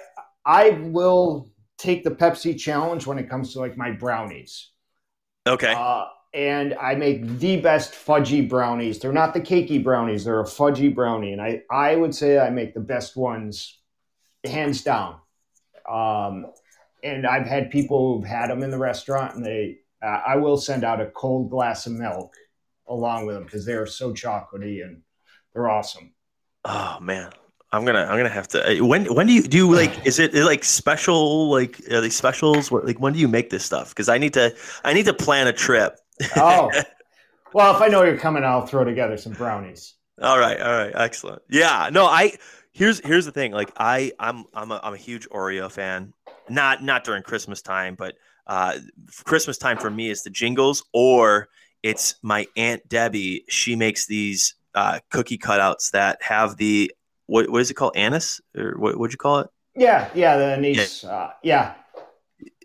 [0.46, 4.70] I will take the Pepsi challenge when it comes to like my brownies.
[5.48, 5.74] Okay.
[5.76, 9.00] Uh, and I make the best fudgy brownies.
[9.00, 12.50] They're not the cakey brownies; they're a fudgy brownie, and I I would say I
[12.50, 13.80] make the best ones,
[14.44, 15.16] hands down.
[15.90, 16.48] Um,
[17.04, 20.58] and I've had people who've had them in the restaurant, and they uh, I will
[20.58, 22.34] send out a cold glass of milk
[22.88, 25.02] along with them because they are so chocolatey and
[25.54, 26.12] they're awesome.
[26.66, 27.32] Oh man,
[27.72, 28.82] I'm gonna I'm gonna have to.
[28.82, 30.06] Uh, when when do you do you like?
[30.06, 32.72] Is it like special like are they specials?
[32.72, 33.90] What, like when do you make this stuff?
[33.90, 36.00] Because I need to I need to plan a trip.
[36.36, 36.72] Oh,
[37.54, 39.96] well, if I know you're coming, I'll throw together some brownies.
[40.22, 41.42] All right, all right, excellent.
[41.50, 42.34] Yeah, no, I
[42.72, 43.52] here's here's the thing.
[43.52, 46.14] Like I I'm I'm a I'm a huge Oreo fan.
[46.50, 48.16] Not not during Christmas time, but
[48.48, 48.80] uh,
[49.24, 51.50] Christmas time for me is the jingles or
[51.84, 53.46] it's my aunt Debbie.
[53.48, 56.92] She makes these uh, cookie cutouts that have the
[57.28, 57.96] what what is it called?
[57.96, 59.48] Anise or what would you call it?
[59.76, 61.04] Yeah, yeah, the anise.
[61.04, 61.10] Yeah.
[61.10, 61.74] Uh, yeah.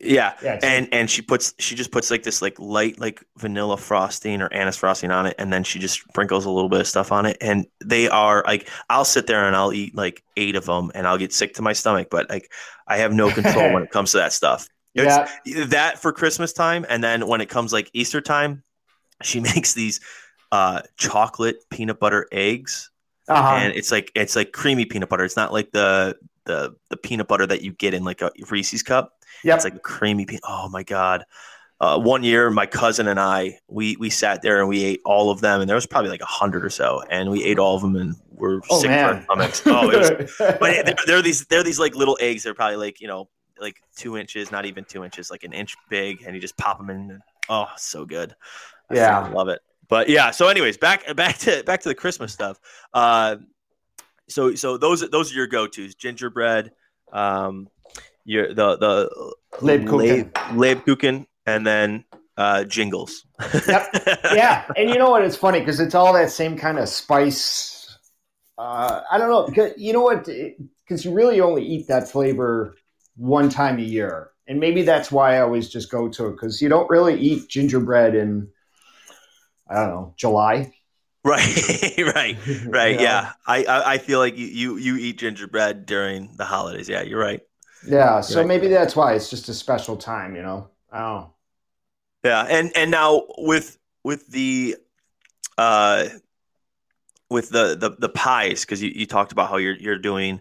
[0.00, 0.34] Yeah.
[0.42, 4.42] Yeah, and and she puts she just puts like this like light like vanilla frosting
[4.42, 7.10] or anise frosting on it, and then she just sprinkles a little bit of stuff
[7.10, 10.66] on it, and they are like I'll sit there and I'll eat like eight of
[10.66, 12.52] them, and I'll get sick to my stomach, but like
[12.86, 14.68] I have no control when it comes to that stuff.
[14.94, 18.62] It's- yeah, that for Christmas time, and then when it comes like Easter time,
[19.22, 20.00] she makes these
[20.52, 22.90] uh, chocolate peanut butter eggs,
[23.28, 23.56] uh-huh.
[23.56, 25.24] and it's like it's like creamy peanut butter.
[25.24, 28.82] It's not like the the the peanut butter that you get in like a Reese's
[28.82, 29.12] cup.
[29.42, 29.56] Yep.
[29.56, 30.42] It's like a creamy peanut.
[30.46, 31.24] Oh my god!
[31.80, 35.30] Uh, one year, my cousin and I we we sat there and we ate all
[35.30, 37.74] of them, and there was probably like a hundred or so, and we ate all
[37.76, 39.62] of them, and we're Oh, sick to our stomachs.
[39.66, 42.42] Oh, it was but they're, they're these they're these like little eggs.
[42.44, 43.28] They're probably like you know
[43.60, 46.78] like two inches, not even two inches, like an inch big, and you just pop
[46.78, 47.20] them in.
[47.48, 48.34] Oh, so good.
[48.90, 49.28] I Yeah.
[49.28, 49.60] love it.
[49.88, 52.58] But yeah, so anyways, back back to back to the Christmas stuff.
[52.94, 53.36] Uh,
[54.28, 56.72] so so those those are your go tos: gingerbread,
[57.12, 57.68] um,
[58.24, 60.32] your the the Lebkuchen.
[60.32, 62.04] Leb- Lebkuchen, and then
[62.36, 63.26] uh, jingles.
[63.66, 63.88] Yep.
[64.34, 65.24] yeah, and you know what?
[65.24, 67.98] It's funny because it's all that same kind of spice.
[68.58, 69.46] Uh, I don't know.
[69.54, 70.28] Cause, You know what?
[70.84, 72.76] Because you really only eat that flavor
[73.16, 76.60] one time a year, and maybe that's why I always just go to it because
[76.60, 78.48] you don't really eat gingerbread in
[79.68, 80.72] I don't know July.
[81.26, 82.96] Right, right, right.
[82.96, 83.02] Know?
[83.02, 86.86] Yeah, I, I I feel like you you eat gingerbread during the holidays.
[86.86, 87.40] Yeah, you're right.
[87.86, 88.48] Yeah, so Right.
[88.48, 90.70] maybe that's why it's just a special time, you know.
[90.92, 91.30] Oh,
[92.24, 94.76] Yeah, and and now with with the
[95.58, 96.08] uh
[97.30, 100.40] with the the, the pies because you, you talked about how you're you're doing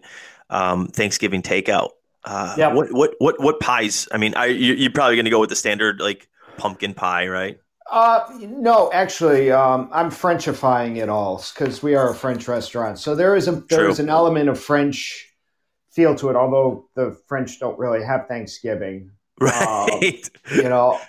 [0.50, 1.90] um, Thanksgiving takeout.
[2.24, 2.72] Uh, Yeah.
[2.72, 4.08] What what what what pies?
[4.12, 7.28] I mean, I you, you're probably going to go with the standard like pumpkin pie,
[7.28, 7.58] right?
[7.90, 12.98] Uh, no, actually, um, I'm Frenchifying it all because we are a French restaurant.
[12.98, 13.88] So there is a there True.
[13.88, 15.33] is an element of French
[15.94, 19.10] feel to it, although the French don't really have Thanksgiving.
[19.40, 20.28] Right.
[20.54, 21.00] You know,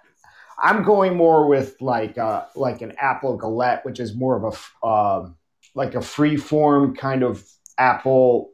[0.58, 4.88] I'm going more with like uh, like an apple galette, which is more of a
[4.88, 5.36] um
[5.74, 7.44] like a free form kind of
[7.78, 8.52] apple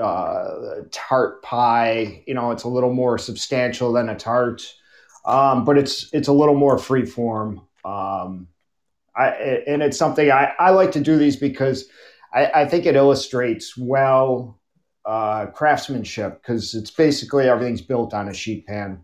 [0.00, 2.22] uh, tart pie.
[2.26, 4.62] You know, it's a little more substantial than a tart,
[5.24, 7.62] um, but it's it's a little more free form.
[7.84, 8.48] Um,
[9.14, 9.28] I,
[9.66, 11.86] and it's something I, I like to do these because
[12.32, 14.59] I, I think it illustrates well
[15.04, 19.00] uh, craftsmanship because it's basically everything's built on a sheet pan,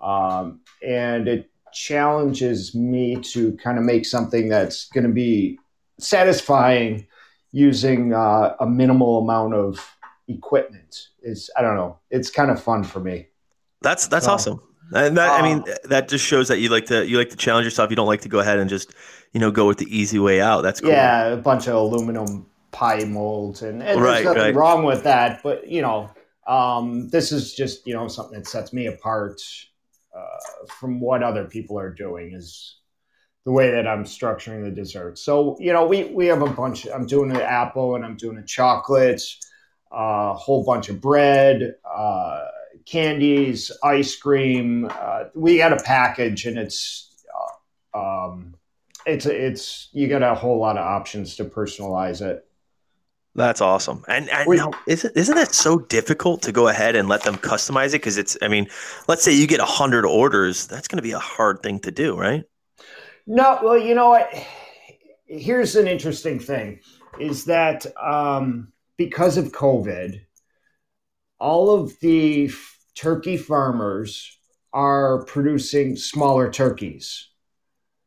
[0.00, 5.58] um, and it challenges me to kind of make something that's going to be
[5.98, 7.06] satisfying
[7.52, 9.94] using uh, a minimal amount of
[10.28, 11.08] equipment.
[11.22, 11.98] It's I don't know.
[12.10, 13.28] It's kind of fun for me.
[13.82, 14.62] That's that's So- awesome.
[14.94, 17.66] And that, I mean, that just shows that you like to you like to challenge
[17.66, 17.90] yourself.
[17.90, 18.94] You don't like to go ahead and just
[19.34, 20.62] you know go with the easy way out.
[20.62, 20.88] That's cool.
[20.88, 24.54] Yeah, a bunch of aluminum pie molds, and, and Right, there's nothing right.
[24.54, 25.42] wrong with that.
[25.42, 26.10] But you know,
[26.46, 29.40] um, this is just you know something that sets me apart
[30.16, 32.32] uh, from what other people are doing.
[32.34, 32.76] Is
[33.44, 35.18] the way that I'm structuring the dessert.
[35.18, 36.86] So you know, we we have a bunch.
[36.86, 39.22] I'm doing an apple, and I'm doing a chocolate,
[39.90, 41.74] a whole bunch of bread.
[41.84, 42.44] Uh,
[42.86, 47.14] candies ice cream uh, we got a package and it's
[47.94, 48.54] uh, um,
[49.08, 52.46] it's it's you got a whole lot of options to personalize it.
[53.38, 54.04] That's awesome.
[54.08, 57.88] And, and now, isn't isn't that so difficult to go ahead and let them customize
[57.88, 57.92] it?
[57.92, 58.68] Because it's, I mean,
[59.06, 62.16] let's say you get hundred orders, that's going to be a hard thing to do,
[62.16, 62.42] right?
[63.26, 64.28] No, well, you know what?
[65.26, 66.80] Here's an interesting thing:
[67.20, 70.20] is that um, because of COVID,
[71.38, 74.36] all of the f- turkey farmers
[74.72, 77.28] are producing smaller turkeys.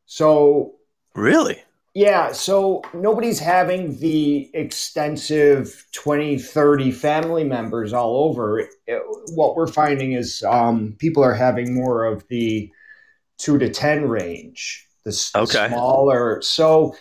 [0.04, 0.74] So
[1.14, 1.62] Really?
[1.94, 8.60] Yeah, so nobody's having the extensive 20, 30 family members all over.
[8.60, 8.70] It-
[9.34, 12.70] what we're finding is um, people are having more of the
[13.38, 16.42] two to 10 range, the, s- the smaller.
[16.42, 16.96] So,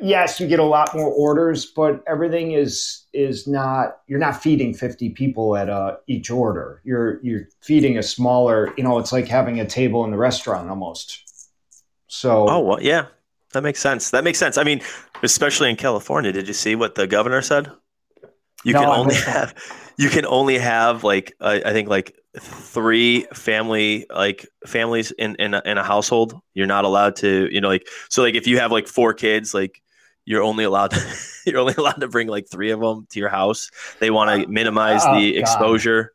[0.00, 4.74] yes, you get a lot more orders, but everything is is not you're not feeding
[4.74, 6.82] 50 people at uh, each order.
[6.84, 10.68] You're you're feeding a smaller, you know, it's like having a table in the restaurant
[10.70, 11.22] almost.
[12.08, 13.06] So Oh, well, yeah,
[13.52, 14.10] that makes sense.
[14.10, 14.58] That makes sense.
[14.58, 14.80] I mean,
[15.22, 17.70] especially in California, did you see what the governor said?
[18.64, 19.54] You No, can only have,
[19.96, 25.54] you can only have like, uh, I think like three family, like families in, in,
[25.54, 26.38] a, in a household.
[26.54, 29.54] You're not allowed to, you know, like, so like if you have like four kids,
[29.54, 29.80] like
[30.24, 33.28] you're only allowed to, you're only allowed to bring like three of them to your
[33.28, 33.70] house.
[34.00, 35.38] They want to minimize Oh, the God.
[35.40, 36.12] exposure.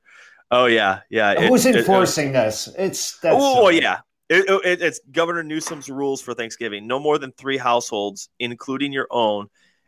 [0.52, 1.00] Oh yeah.
[1.10, 1.32] Yeah.
[1.34, 2.68] it- Who's it- it- enforcing this?
[2.78, 3.82] It's that's Oh silly.
[3.82, 4.00] yeah,
[4.32, 6.88] it, it, it's Governor Newsom's rules for Thanksgiving.
[6.88, 9.48] No more than three households, including your own.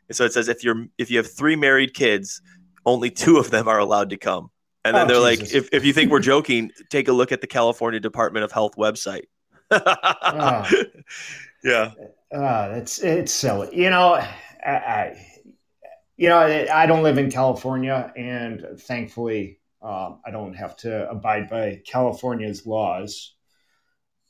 [0.09, 2.41] And so it says if you're if you have three married kids,
[2.85, 4.49] only two of them are allowed to come.
[4.85, 5.53] And then oh, they're Jesus.
[5.53, 8.51] like, if, if you think we're joking, take a look at the California Department of
[8.51, 9.23] Health website.
[9.71, 10.69] oh.
[11.63, 11.91] Yeah.
[12.33, 13.69] Uh, it's it's silly.
[13.71, 15.27] You know, I, I,
[16.17, 21.49] you know, I don't live in California, and thankfully, um, I don't have to abide
[21.49, 23.32] by California's laws.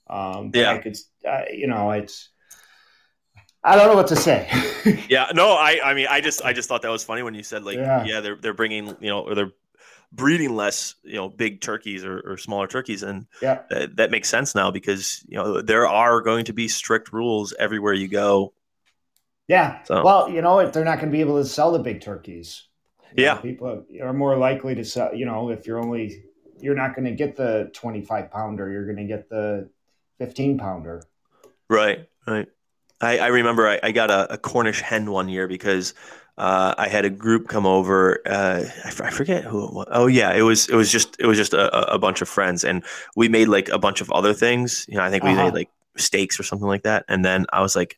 [0.07, 2.29] Um, yeah, I could, uh, you know, it's.
[3.65, 4.49] I don't know what to say.
[5.09, 7.43] yeah, no, I, I mean, I just, I just thought that was funny when you
[7.43, 9.53] said like, yeah, yeah they're, they're bringing, you know, or they're
[10.13, 14.29] breeding less, you know, big turkeys or, or smaller turkeys, and yeah, that, that makes
[14.29, 18.53] sense now because you know there are going to be strict rules everywhere you go.
[19.47, 19.83] Yeah.
[19.83, 20.03] So.
[20.03, 22.67] Well, you know, if they're not going to be able to sell the big turkeys,
[23.15, 25.13] yeah, know, people are more likely to sell.
[25.13, 26.23] You know, if you're only
[26.59, 29.69] you're not going to get the 25 pounder, you're going to get the
[30.23, 31.03] 15 pounder.
[31.69, 32.07] Right.
[32.25, 32.47] Right.
[33.01, 35.93] I, I remember I, I got a, a, Cornish hen one year because
[36.37, 38.21] uh, I had a group come over.
[38.25, 39.65] Uh, I, f- I forget who.
[39.65, 39.87] It was.
[39.91, 42.63] Oh yeah, it was it was just it was just a, a, bunch of friends,
[42.63, 42.85] and
[43.17, 44.85] we made like a bunch of other things.
[44.87, 45.43] You know, I think we uh-huh.
[45.43, 47.03] made like steaks or something like that.
[47.09, 47.97] And then I was like,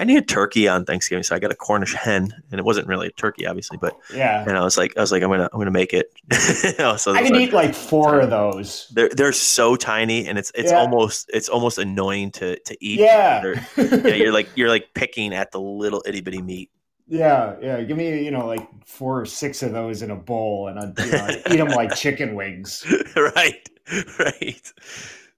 [0.00, 2.86] I need a turkey on Thanksgiving, so I got a Cornish hen, and it wasn't
[2.86, 4.42] really a turkey, obviously, but yeah.
[4.48, 6.10] And I was like, I was like, I'm gonna, I'm gonna make it.
[6.32, 8.90] so I can eat like four of those.
[8.94, 10.78] They're they're so tiny, and it's it's yeah.
[10.78, 12.98] almost it's almost annoying to to eat.
[12.98, 13.62] Yeah.
[13.76, 16.70] yeah, you're like you're like picking at the little itty bitty meat.
[17.06, 17.82] Yeah, yeah.
[17.82, 20.98] Give me you know like four or six of those in a bowl, and I'd
[20.98, 22.86] you know, eat them like chicken wings.
[23.16, 23.68] right,
[24.18, 24.72] right.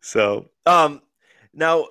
[0.00, 1.02] So, um,
[1.52, 1.88] now,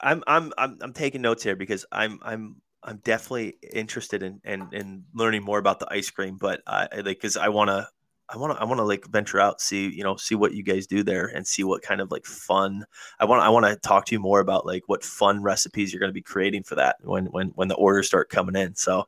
[0.00, 4.68] I'm I'm I'm I'm taking notes here because I'm I'm I'm definitely interested in in,
[4.72, 7.88] in learning more about the ice cream, but I like because I want to
[8.30, 10.62] I want to I want to like venture out, see you know see what you
[10.62, 12.84] guys do there, and see what kind of like fun.
[13.18, 16.00] I want I want to talk to you more about like what fun recipes you're
[16.00, 18.74] going to be creating for that when when when the orders start coming in.
[18.74, 19.00] So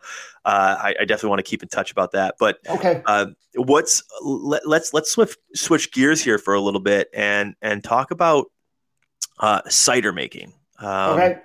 [0.46, 2.36] uh, I, I, definitely want to keep in touch about that.
[2.38, 7.08] But okay, uh, what's let, let's let's switch switch gears here for a little bit
[7.12, 8.46] and and talk about
[9.38, 10.54] uh, cider making.
[10.80, 11.38] Um, okay.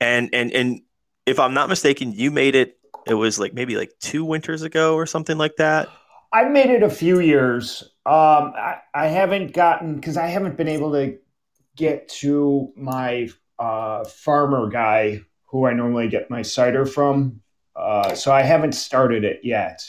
[0.00, 0.82] And and and
[1.26, 2.78] if I'm not mistaken, you made it.
[3.06, 5.88] It was like maybe like two winters ago or something like that.
[6.32, 7.82] I made it a few years.
[8.06, 11.18] Um, I, I haven't gotten because I haven't been able to
[11.76, 13.28] get to my
[13.58, 17.40] uh, farmer guy who I normally get my cider from.
[17.76, 19.82] Uh, so I haven't started it yet.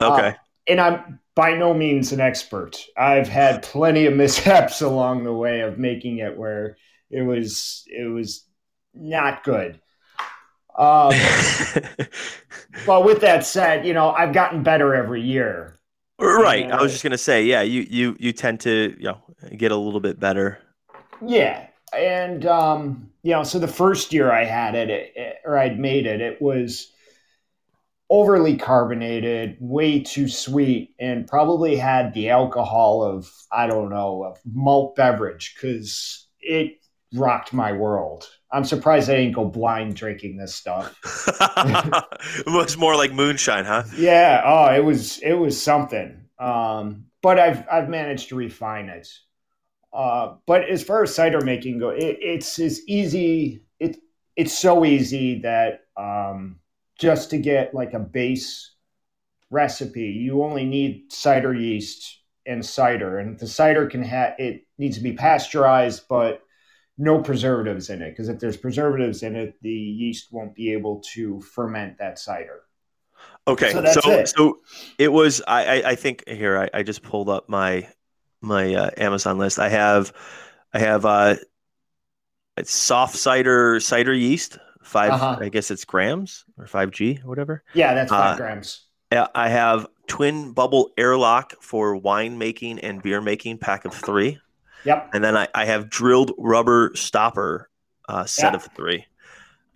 [0.00, 0.28] Okay.
[0.28, 0.32] Uh,
[0.68, 2.84] and I'm by no means an expert.
[2.96, 6.76] I've had plenty of mishaps along the way of making it where
[7.10, 8.46] it was it was
[8.94, 9.80] not good.
[10.78, 11.12] Um,
[12.86, 15.76] but with that said, you know I've gotten better every year.
[16.18, 16.64] Right.
[16.64, 19.18] And, I was just gonna say, yeah, you you you tend to you know
[19.56, 20.58] get a little bit better.
[21.26, 25.78] Yeah, and um, you know, so the first year I had it, it or I'd
[25.78, 26.92] made it, it was
[28.10, 34.34] overly carbonated, way too sweet, and probably had the alcohol of I don't know, a
[34.52, 36.79] malt beverage because it
[37.14, 38.28] rocked my world.
[38.52, 40.98] I'm surprised I didn't go blind drinking this stuff.
[41.04, 43.84] it was more like moonshine, huh?
[43.96, 44.42] Yeah.
[44.44, 46.24] Oh, it was it was something.
[46.38, 49.08] Um, but I've I've managed to refine it.
[49.92, 53.62] Uh, but as far as cider making go, it, it's as easy.
[53.78, 53.98] It
[54.36, 56.60] it's so easy that um,
[56.98, 58.72] just to get like a base
[59.50, 64.96] recipe, you only need cider yeast and cider, and the cider can have it needs
[64.96, 66.42] to be pasteurized, but
[67.00, 71.02] no preservatives in it because if there's preservatives in it, the yeast won't be able
[71.14, 72.60] to ferment that cider.
[73.48, 74.28] Okay, so so it.
[74.28, 74.58] so
[74.98, 75.42] it, was.
[75.48, 77.88] I, I, I think here I, I just pulled up my
[78.42, 79.58] my uh, Amazon list.
[79.58, 80.12] I have
[80.74, 81.36] I have uh,
[82.56, 85.12] it's SafCider cider yeast five.
[85.12, 85.38] Uh-huh.
[85.40, 87.64] I guess it's grams or five G or whatever.
[87.72, 88.86] Yeah, that's five uh, grams.
[89.10, 94.38] I have twin bubble airlock for wine making and beer making pack of three.
[94.84, 95.10] Yep.
[95.12, 97.68] And then I, I have drilled rubber stopper
[98.08, 99.06] uh, set of three.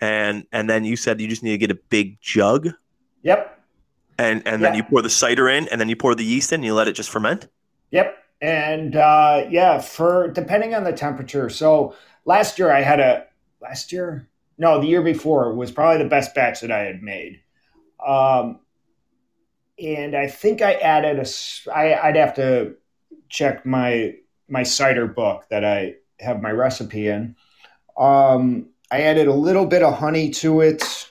[0.00, 2.70] And and then you said you just need to get a big jug.
[3.22, 3.60] Yep.
[4.18, 6.60] And and then you pour the cider in, and then you pour the yeast in,
[6.60, 7.48] and you let it just ferment.
[7.90, 8.16] Yep.
[8.40, 11.48] And uh, yeah, for depending on the temperature.
[11.48, 13.26] So last year I had a
[13.62, 17.40] last year, no, the year before was probably the best batch that I had made.
[18.04, 18.60] Um,
[19.78, 21.72] and I think I added a.
[21.72, 22.74] I, I'd have to
[23.28, 24.16] check my
[24.48, 27.36] my cider book that I have my recipe in.
[27.98, 31.10] Um, I added a little bit of honey to it.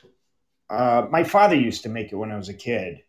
[0.69, 3.01] Uh, my father used to make it when I was a kid,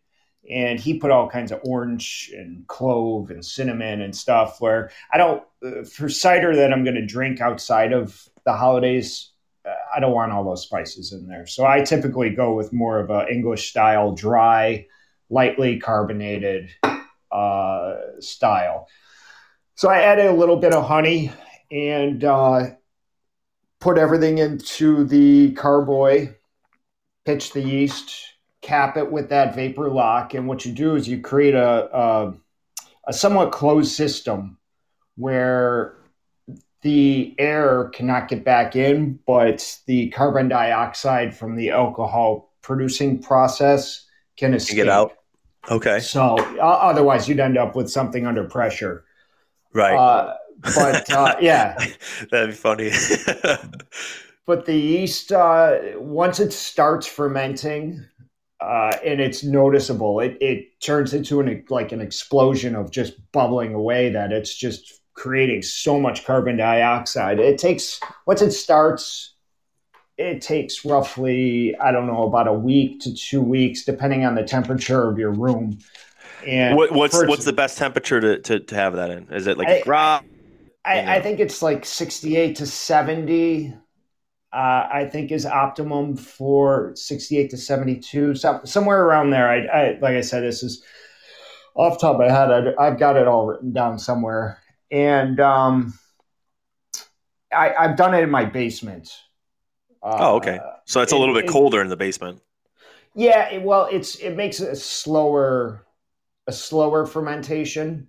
[0.49, 4.59] and he put all kinds of orange and clove and cinnamon and stuff.
[4.59, 9.31] Where I don't uh, for cider that I'm going to drink outside of the holidays.
[9.65, 12.99] Uh, I don't want all those spices in there, so I typically go with more
[12.99, 14.85] of a English style, dry,
[15.29, 16.69] lightly carbonated
[17.31, 18.87] uh, style.
[19.75, 21.31] So I added a little bit of honey
[21.69, 22.71] and uh,
[23.79, 26.33] put everything into the carboy,
[27.25, 28.15] pitch the yeast,
[28.61, 32.33] cap it with that vapor lock, and what you do is you create a, a,
[33.07, 34.57] a somewhat closed system
[35.17, 35.97] where
[36.81, 44.05] the air cannot get back in, but the carbon dioxide from the alcohol producing process
[44.37, 44.77] can escape.
[44.77, 45.13] Get out.
[45.69, 45.99] Okay.
[45.99, 49.04] So uh, otherwise, you'd end up with something under pressure.
[49.75, 49.97] Right.
[49.97, 51.77] Uh, but uh, yeah,
[52.31, 52.91] that'd be funny.
[54.45, 58.03] but the yeast, uh, once it starts fermenting,
[58.61, 63.73] uh, and it's noticeable, it it turns into an like an explosion of just bubbling
[63.73, 64.09] away.
[64.09, 67.39] That it's just creating so much carbon dioxide.
[67.39, 69.33] It takes once it starts.
[70.17, 74.43] It takes roughly, I don't know, about a week to two weeks, depending on the
[74.43, 75.79] temperature of your room.
[76.45, 79.27] And what, what's what's the best temperature to, to, to have that in?
[79.31, 80.21] Is it like I, raw?
[80.85, 83.73] I, I, think it's like 68 to 70.
[84.53, 89.49] Uh, I think is optimum for 68 to 72, somewhere around there.
[89.49, 90.83] I, I, like I said, this is
[91.73, 92.75] off top of my head.
[92.79, 95.97] I, have got it all written down somewhere, and um,
[97.53, 99.11] I, have done it in my basement.
[100.01, 100.59] Uh, oh, okay.
[100.85, 102.41] So it's a little bit colder in the basement.
[103.13, 105.85] Yeah, it, well, it's it makes it a slower
[106.47, 108.07] a slower fermentation.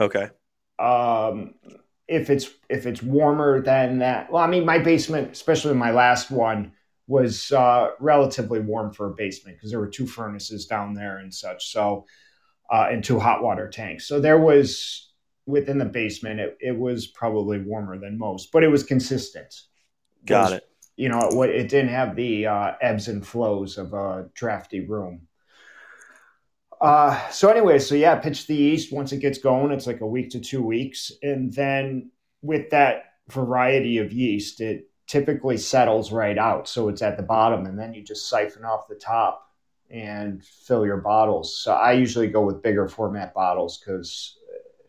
[0.00, 0.28] Okay.
[0.78, 1.54] Um,
[2.08, 6.30] if it's if it's warmer than that, well, I mean, my basement, especially my last
[6.30, 6.72] one,
[7.06, 11.32] was uh, relatively warm for a basement because there were two furnaces down there and
[11.32, 11.70] such.
[11.70, 12.06] So,
[12.70, 14.06] uh, and two hot water tanks.
[14.06, 15.12] So there was
[15.46, 19.54] within the basement, it, it was probably warmer than most, but it was consistent.
[20.24, 20.68] Got it.
[20.96, 25.26] You know, it, it didn't have the uh, ebbs and flows of a drafty room.
[26.82, 29.70] Uh, so anyway, so yeah, pitch the yeast once it gets going.
[29.70, 32.10] It's like a week to two weeks, and then
[32.42, 36.68] with that variety of yeast, it typically settles right out.
[36.68, 39.48] So it's at the bottom, and then you just siphon off the top
[39.90, 41.56] and fill your bottles.
[41.56, 44.36] So I usually go with bigger format bottles because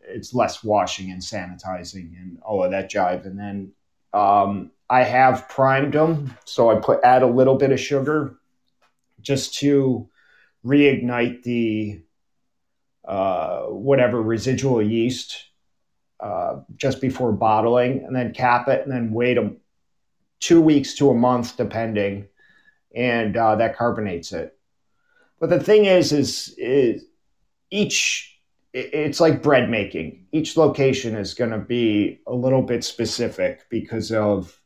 [0.02, 3.24] it's less washing and sanitizing and all of that jive.
[3.24, 3.72] And then
[4.12, 8.36] um, I have primed them, so I put add a little bit of sugar
[9.20, 10.08] just to
[10.64, 12.02] reignite the
[13.06, 15.44] uh, whatever residual yeast
[16.20, 19.52] uh, just before bottling, and then cap it, and then wait a,
[20.40, 22.26] two weeks to a month, depending,
[22.94, 24.56] and uh, that carbonates it.
[25.38, 27.04] But the thing is, is, is
[27.70, 28.34] each
[28.74, 30.26] it's like bread making.
[30.32, 34.60] Each location is going to be a little bit specific because of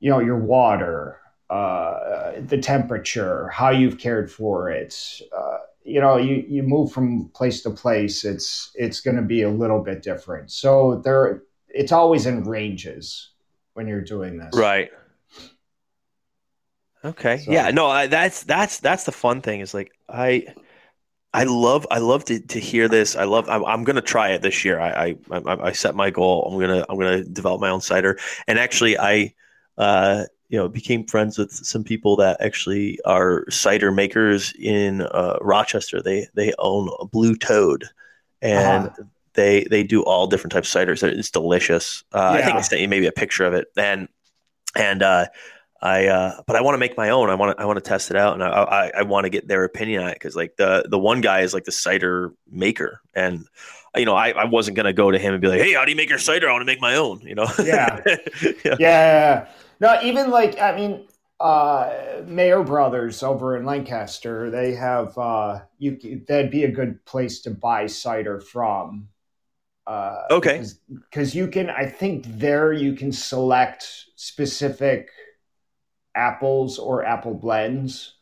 [0.00, 1.20] you know your water,
[1.50, 4.94] uh, the temperature, how you've cared for it.
[5.36, 8.24] Uh, you know, you, you move from place to place.
[8.24, 10.50] It's it's going to be a little bit different.
[10.50, 13.30] So there, it's always in ranges
[13.74, 14.54] when you're doing this.
[14.54, 14.90] Right.
[17.04, 17.38] Okay.
[17.38, 17.52] So.
[17.52, 17.70] Yeah.
[17.70, 17.86] No.
[17.86, 19.60] I, that's that's that's the fun thing.
[19.60, 20.46] Is like I.
[21.34, 23.14] I love I love to, to hear this.
[23.14, 24.80] I love I'm, I'm gonna try it this year.
[24.80, 26.48] I, I I set my goal.
[26.50, 28.18] I'm gonna I'm gonna develop my own cider.
[28.46, 29.34] And actually, I
[29.76, 35.38] uh, you know became friends with some people that actually are cider makers in uh,
[35.40, 36.02] Rochester.
[36.02, 37.84] They they own a Blue Toad,
[38.40, 39.04] and uh-huh.
[39.34, 41.02] they they do all different types of ciders.
[41.02, 42.02] It's delicious.
[42.12, 42.40] Uh, yeah.
[42.40, 44.08] I think I sent you maybe a picture of it, and
[44.74, 45.26] and uh,
[45.82, 47.28] I uh, but I want to make my own.
[47.28, 49.30] I want to I want to test it out, and I I, I want to
[49.30, 52.32] get their opinion on it because like the the one guy is like the cider
[52.50, 53.46] maker, and
[53.94, 55.90] you know I, I wasn't gonna go to him and be like, hey, how do
[55.90, 56.48] you make your cider?
[56.48, 57.20] I want to make my own.
[57.20, 57.46] You know?
[57.62, 58.00] Yeah.
[58.64, 58.76] yeah.
[58.78, 59.48] yeah.
[59.80, 61.06] No, even like I mean,
[61.40, 66.22] uh, Mayer Brothers over in Lancaster, they have uh, you.
[66.26, 69.08] That'd be a good place to buy cider from.
[69.86, 70.64] Uh, okay.
[71.10, 75.08] Because you can, I think there you can select specific
[76.14, 78.14] apples or apple blends.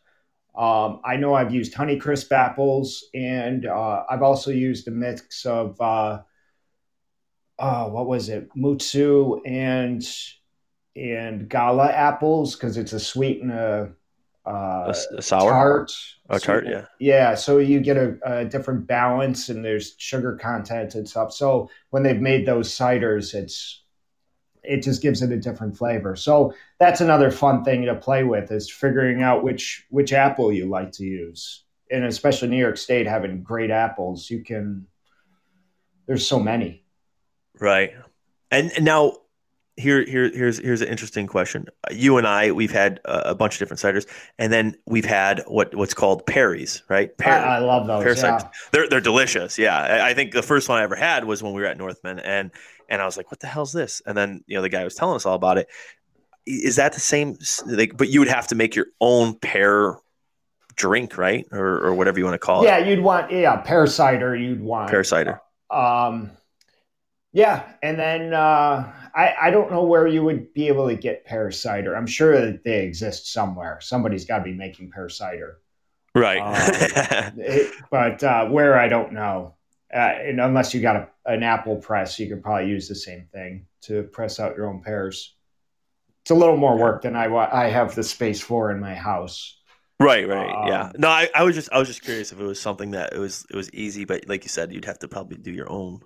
[0.54, 5.78] Um, I know I've used Honeycrisp apples, and uh, I've also used a mix of
[5.80, 6.22] uh,
[7.58, 10.06] uh, what was it, Mutsu and
[10.96, 13.90] and Gala apples because it's a sweet and a,
[14.46, 15.92] uh, a, a sour tart.
[16.30, 16.86] A tart, yeah.
[16.98, 21.32] Yeah, so you get a, a, different balance and there's sugar content and stuff.
[21.32, 23.82] So when they've made those ciders, it's
[24.62, 26.16] it just gives it a different flavor.
[26.16, 30.66] So that's another fun thing to play with is figuring out which which apple you
[30.66, 31.62] like to use.
[31.90, 34.86] And especially New York State having great apples, you can
[36.06, 36.84] there's so many.
[37.58, 37.92] Right.
[38.50, 39.18] And, and now
[39.76, 41.66] here, here, here's here's an interesting question.
[41.90, 44.06] You and I, we've had a, a bunch of different ciders,
[44.38, 47.16] and then we've had what what's called Perry's, right?
[47.18, 48.22] Perry, I, I, love those.
[48.22, 48.48] Yeah.
[48.72, 49.58] They're they're delicious.
[49.58, 51.76] Yeah, I, I, think the first one I ever had was when we were at
[51.76, 52.50] Northman, and
[52.88, 54.00] and I was like, what the hell's this?
[54.06, 55.68] And then you know the guy was telling us all about it.
[56.46, 57.36] Is that the same?
[57.66, 59.98] Like, but you would have to make your own pear
[60.74, 62.66] drink, right, or or whatever you want to call it.
[62.66, 64.34] Yeah, you'd want yeah pear cider.
[64.34, 65.40] You'd want pear cider.
[65.70, 66.30] Um,
[67.36, 71.26] yeah, and then uh, I I don't know where you would be able to get
[71.26, 71.94] pear cider.
[71.94, 73.78] I'm sure that they exist somewhere.
[73.82, 75.58] Somebody's got to be making pear cider,
[76.14, 76.38] right?
[76.38, 76.54] Um,
[77.36, 79.54] it, but uh, where I don't know.
[79.94, 83.28] Uh, and unless you got a, an apple press, you could probably use the same
[83.34, 85.34] thing to press out your own pears.
[86.22, 89.58] It's a little more work than I I have the space for in my house.
[90.00, 90.90] Right, right, um, yeah.
[90.96, 93.18] No, I, I was just I was just curious if it was something that it
[93.18, 96.00] was it was easy, but like you said, you'd have to probably do your own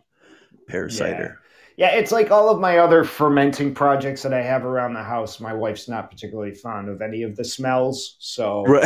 [0.71, 0.97] pear yeah.
[0.97, 1.41] cider.
[1.77, 5.41] Yeah, it's like all of my other fermenting projects that I have around the house.
[5.41, 8.85] My wife's not particularly fond of any of the smells, so right.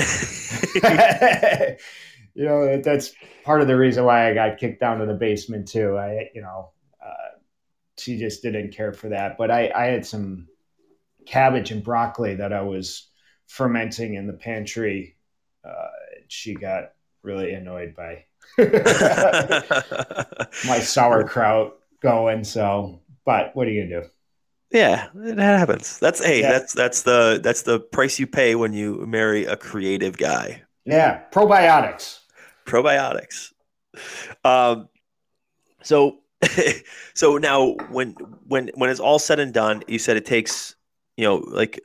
[2.35, 3.12] you know that's
[3.45, 5.99] part of the reason why I got kicked down to the basement too.
[5.99, 6.70] I, you know,
[7.05, 7.39] uh,
[7.99, 9.39] she just didn't care for that.
[9.39, 10.47] But I, I had some
[11.26, 13.09] cabbage and broccoli that I was
[13.49, 15.16] fermenting in the pantry.
[15.64, 15.89] Uh,
[16.28, 18.24] she got really annoyed by
[20.66, 22.45] my sauerkraut going.
[22.45, 24.09] So, but what are you gonna do?
[24.70, 25.99] Yeah, it happens.
[25.99, 26.53] That's hey, yeah.
[26.53, 30.62] that's that's the that's the price you pay when you marry a creative guy.
[30.84, 32.20] Yeah, probiotics.
[32.66, 33.53] Probiotics.
[34.45, 34.88] Um,
[35.82, 36.18] so
[37.14, 38.12] so now when
[38.47, 40.74] when when it's all said and done, you said it takes
[41.16, 41.80] you know like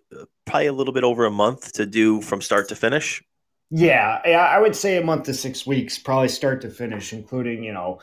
[0.46, 3.24] probably a little bit over a month to do from start to finish.
[3.72, 7.64] Yeah, yeah, I would say a month to six weeks, probably start to finish, including
[7.64, 8.00] you know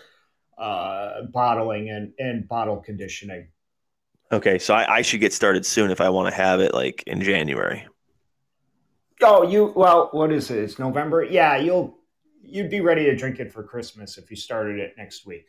[0.56, 3.48] uh, bottling and and bottle conditioning.
[4.30, 7.02] Okay, so I, I should get started soon if I want to have it like
[7.06, 7.86] in January.
[9.22, 10.58] Oh, you well, what is it?
[10.58, 11.24] It's November.
[11.24, 11.98] Yeah, you'll
[12.42, 15.46] you'd be ready to drink it for Christmas if you started it next week.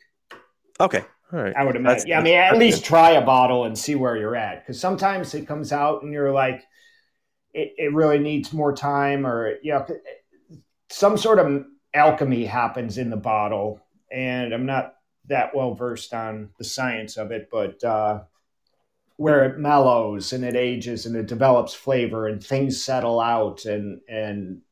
[0.80, 1.54] Okay, all right.
[1.56, 1.96] I would imagine.
[1.96, 4.80] That's, yeah, I mean, at least try a bottle and see where you're at, because
[4.80, 6.64] sometimes it comes out and you're like,
[7.58, 9.86] it, it really needs more time or you know
[10.90, 13.80] some sort of alchemy happens in the bottle.
[14.10, 14.94] And i'm not
[15.26, 18.20] that well versed on the science of it but uh,
[19.16, 24.00] where it mellows and it ages and it develops flavor and things settle out and
[24.08, 24.62] and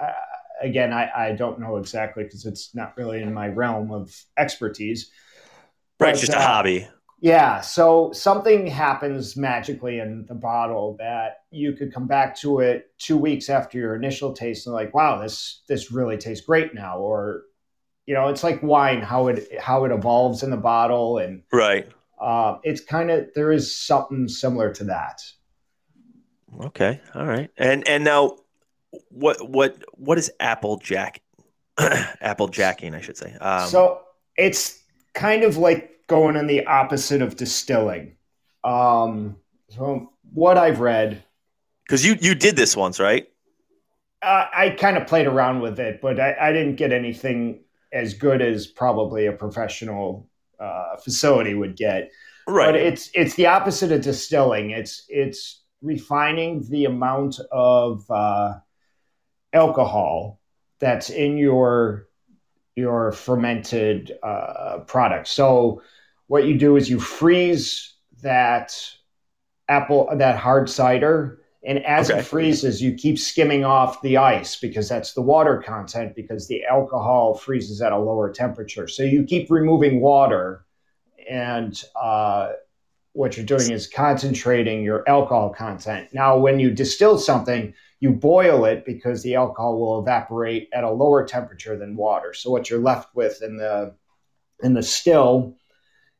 [0.00, 0.10] uh,
[0.60, 5.10] again I, I don't know exactly because it's not really in my realm of expertise.
[6.00, 6.88] Right but, just a uh, hobby
[7.22, 12.90] yeah, so something happens magically in the bottle that you could come back to it
[12.98, 16.98] two weeks after your initial taste and like, wow, this this really tastes great now.
[16.98, 17.44] Or,
[18.06, 21.88] you know, it's like wine, how it how it evolves in the bottle, and right.
[22.20, 25.22] Uh, it's kind of there is something similar to that.
[26.60, 28.36] Okay, all right, and and now,
[29.10, 31.22] what what what is apple jack?
[31.78, 33.32] apple jacking, I should say.
[33.40, 34.00] Um, so
[34.36, 34.82] it's
[35.14, 38.14] kind of like going in the opposite of distilling.
[38.64, 39.36] Um,
[39.70, 41.24] so what I've read,
[41.86, 43.26] because you you did this once, right?
[44.20, 48.14] Uh, I kind of played around with it, but I, I, didn't get anything as
[48.14, 50.28] good as probably a professional
[50.60, 52.10] uh, facility would get.
[52.46, 52.66] Right.
[52.66, 54.70] But it's it's the opposite of distilling.
[54.70, 58.54] It's it's refining the amount of uh,
[59.54, 60.40] alcohol
[60.78, 62.06] that's in your
[62.76, 65.28] your fermented uh, product.
[65.28, 65.82] So
[66.32, 68.74] what you do is you freeze that
[69.68, 72.20] apple that hard cider and as okay.
[72.20, 76.64] it freezes you keep skimming off the ice because that's the water content because the
[76.64, 78.88] alcohol freezes at a lower temperature.
[78.88, 80.64] So you keep removing water
[81.30, 82.52] and uh,
[83.12, 86.08] what you're doing is concentrating your alcohol content.
[86.14, 90.90] Now when you distill something you boil it because the alcohol will evaporate at a
[90.90, 92.32] lower temperature than water.
[92.32, 93.94] So what you're left with in the
[94.62, 95.58] in the still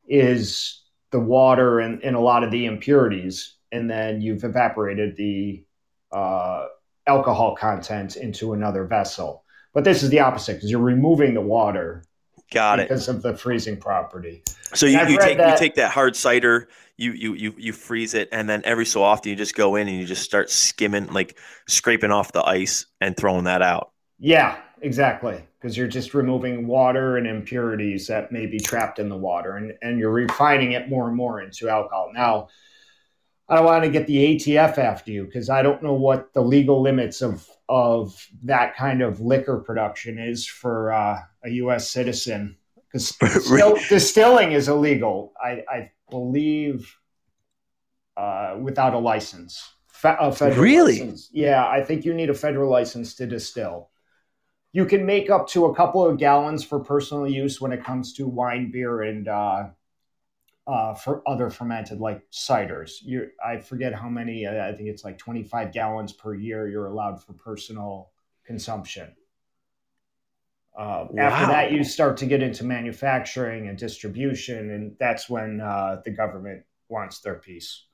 [0.07, 5.65] is the water and, and a lot of the impurities, and then you've evaporated the
[6.11, 6.67] uh,
[7.07, 9.45] alcohol content into another vessel.
[9.75, 12.05] But this is the opposite because you're removing the water.
[12.51, 12.89] Got because it.
[12.89, 14.43] Because of the freezing property.
[14.75, 18.15] So you, you take that, you take that hard cider, you, you you you freeze
[18.15, 21.07] it, and then every so often you just go in and you just start skimming,
[21.07, 23.93] like scraping off the ice and throwing that out.
[24.19, 29.17] Yeah, exactly because you're just removing water and impurities that may be trapped in the
[29.17, 32.11] water and, and you're refining it more and more into alcohol.
[32.13, 32.49] Now,
[33.49, 36.43] I don't want to get the ATF after you because I don't know what the
[36.43, 41.89] legal limits of of that kind of liquor production is for uh, a U.S.
[41.89, 42.57] citizen
[42.93, 43.17] because
[43.89, 45.33] distilling is illegal.
[45.43, 46.95] I, I believe
[48.17, 49.63] uh, without a license.
[49.89, 51.01] Fe- a federal Really?
[51.01, 51.31] license.
[51.33, 53.89] Yeah, I think you need a federal license to distill.
[54.73, 58.15] You can make up to a couple of gallons for personal use when it comes
[58.15, 59.65] to wine, beer, and uh,
[60.67, 62.93] uh, for other fermented like ciders.
[63.03, 64.47] You, I forget how many.
[64.47, 66.69] I think it's like twenty five gallons per year.
[66.69, 68.11] You're allowed for personal
[68.45, 69.15] consumption.
[70.79, 76.01] Uh, After that, you start to get into manufacturing and distribution, and that's when uh,
[76.03, 77.85] the government wants their piece.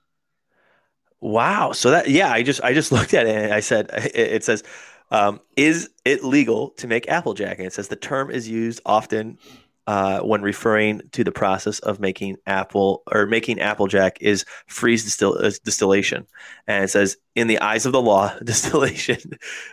[1.20, 1.72] Wow.
[1.72, 4.62] So that yeah, I just I just looked at it and I said it says
[5.10, 7.58] um, is it legal to make applejack?
[7.58, 9.38] And it says the term is used often
[9.86, 15.38] uh, when referring to the process of making apple or making applejack is freeze distill,
[15.42, 16.26] uh, distillation.
[16.66, 19.18] And it says in the eyes of the law, distillation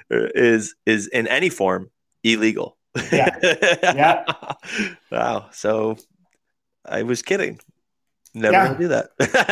[0.09, 1.89] is is in any form
[2.23, 2.77] illegal.
[3.11, 3.35] Yeah.
[3.83, 4.23] Yeah.
[5.11, 5.49] wow.
[5.51, 5.97] So
[6.85, 7.59] I was kidding.
[8.33, 8.67] Never Yeah.
[8.67, 9.09] gonna do that.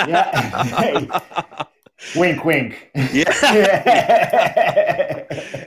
[0.08, 1.63] Yeah.
[2.16, 2.90] Wink, wink.
[3.12, 3.26] Yeah.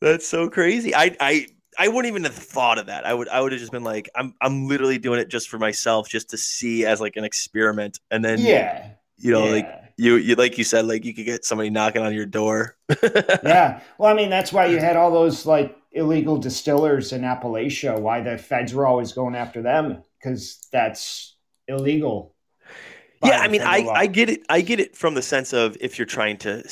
[0.00, 0.94] That's so crazy.
[0.94, 1.46] I I
[1.78, 3.06] I wouldn't even have thought of that.
[3.06, 5.58] I would I would have just been like, I'm I'm literally doing it just for
[5.58, 8.00] myself, just to see as like an experiment.
[8.10, 8.90] And then yeah.
[9.16, 9.52] you know, yeah.
[9.52, 12.76] like you you like you said, like you could get somebody knocking on your door.
[13.02, 13.80] yeah.
[13.98, 17.98] Well, I mean, that's why you had all those like illegal distillers in Appalachia.
[17.98, 21.36] Why the feds were always going after them because that's
[21.68, 22.34] illegal.
[23.24, 23.86] Yeah, I mean, I.
[23.88, 24.40] I get it.
[24.48, 26.62] I get it from the sense of if you're trying to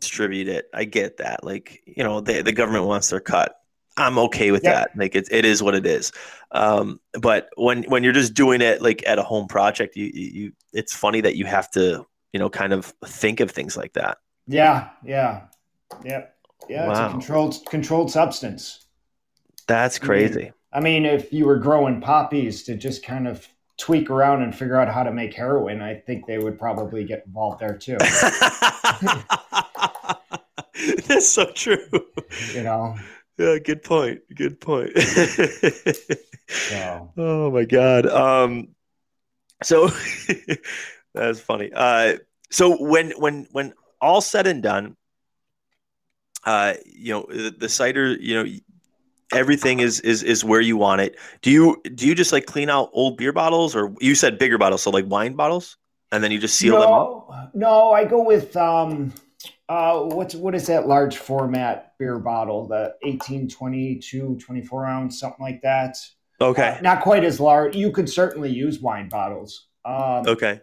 [0.00, 1.44] distribute it, I get that.
[1.44, 3.54] Like, you know, the the government wants their cut.
[3.96, 4.74] I'm okay with Yeah.
[4.74, 4.90] that.
[4.96, 6.12] Like, it, it is what it is.
[6.52, 10.52] Um, but when when you're just doing it like at a home project, you, you
[10.72, 14.18] it's funny that you have to you know kind of think of things like that.
[14.46, 14.90] Yeah.
[15.04, 15.46] Yeah.
[16.04, 16.34] Yep.
[16.68, 16.90] Yeah.
[16.90, 18.86] It's a controlled controlled substance.
[19.66, 20.52] That's mean- crazy.
[20.70, 23.48] I mean, if you were growing poppies to just kind of
[23.78, 27.24] tweak around and figure out how to make heroin, I think they would probably get
[27.26, 27.96] involved there too.
[31.06, 31.86] That's so true.
[32.52, 32.96] you know.
[33.38, 34.20] Yeah, good point.
[34.34, 34.90] Good point.
[36.48, 38.06] So Oh my god.
[38.06, 38.68] Um
[39.62, 39.90] so
[41.14, 41.70] that's funny.
[41.74, 42.16] Uh
[42.50, 44.96] so when when when all said and done
[46.44, 48.50] uh you know the, the cider, you know
[49.32, 51.16] everything is is is where you want it.
[51.42, 54.58] Do you do you just like clean out old beer bottles or you said bigger
[54.58, 55.76] bottles so like wine bottles
[56.12, 57.28] and then you just seal them up?
[57.30, 59.12] no, no, I go with um
[59.68, 65.42] uh what's what is that large format beer bottle, the 18, 22, 24 ounce, something
[65.42, 65.96] like that.
[66.40, 66.76] Okay.
[66.78, 67.74] Uh, not quite as large.
[67.74, 69.68] You could certainly use wine bottles.
[69.84, 70.60] Um Okay.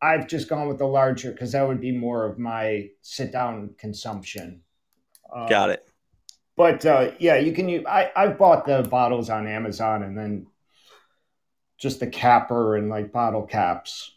[0.00, 3.70] I've just gone with the larger because that would be more of my sit down
[3.78, 4.62] consumption.
[5.32, 5.88] Uh, Got it.
[6.62, 7.84] But uh, yeah, you can use.
[7.88, 10.46] I I've bought the bottles on Amazon and then
[11.76, 14.12] just the capper and like bottle caps.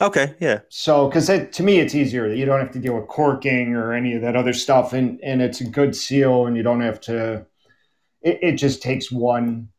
[0.00, 0.36] Okay.
[0.38, 0.60] Yeah.
[0.68, 2.32] So because to me it's easier.
[2.32, 5.42] You don't have to deal with corking or any of that other stuff, and and
[5.42, 7.44] it's a good seal, and you don't have to.
[8.22, 9.70] It, it just takes one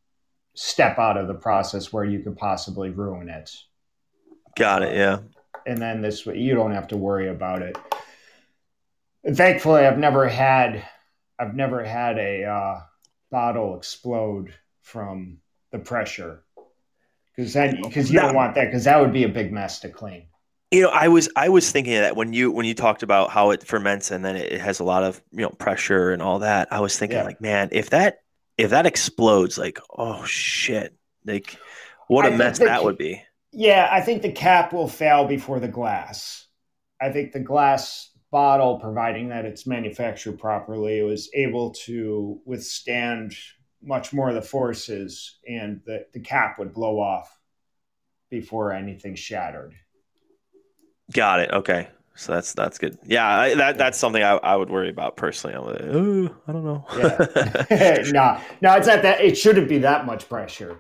[0.55, 3.49] step out of the process where you could possibly ruin it
[4.57, 4.93] Got it.
[4.93, 5.19] Yeah.
[5.65, 7.77] and then this way you don't have to worry about it.
[9.23, 10.83] And thankfully, I've never had
[11.39, 12.81] I've never had a uh,
[13.31, 15.37] bottle explode from
[15.71, 16.43] the pressure
[17.35, 19.89] because then because you don't want that because that would be a big mess to
[19.89, 20.27] clean.
[20.71, 23.31] You know, I was I was thinking of that when you when you talked about
[23.31, 26.39] how it ferments and then it, has a lot of you know pressure and all
[26.39, 26.67] that.
[26.71, 27.23] I was thinking Yeah.
[27.23, 28.19] like, man, if that
[28.57, 30.93] if that explodes, like, oh shit,
[31.25, 31.57] like
[32.07, 33.23] what I a think mess the that would be.
[33.51, 36.45] Yeah, I think the cap will fail before the glass.
[37.01, 43.35] I think the glass bottle, providing that it's manufactured properly, was able to withstand
[43.81, 47.39] much more of the forces, and the, the cap would blow off
[48.29, 49.73] before anything shattered.
[51.11, 51.51] Got it.
[51.51, 52.99] Okay, so that's that's good.
[53.03, 55.55] Yeah, I, that that's something I, I would worry about personally.
[55.55, 56.85] I'm like, oh, I don't know.
[57.69, 58.03] Yeah.
[58.11, 59.21] no, no, it's not that.
[59.21, 60.77] It shouldn't be that much pressure.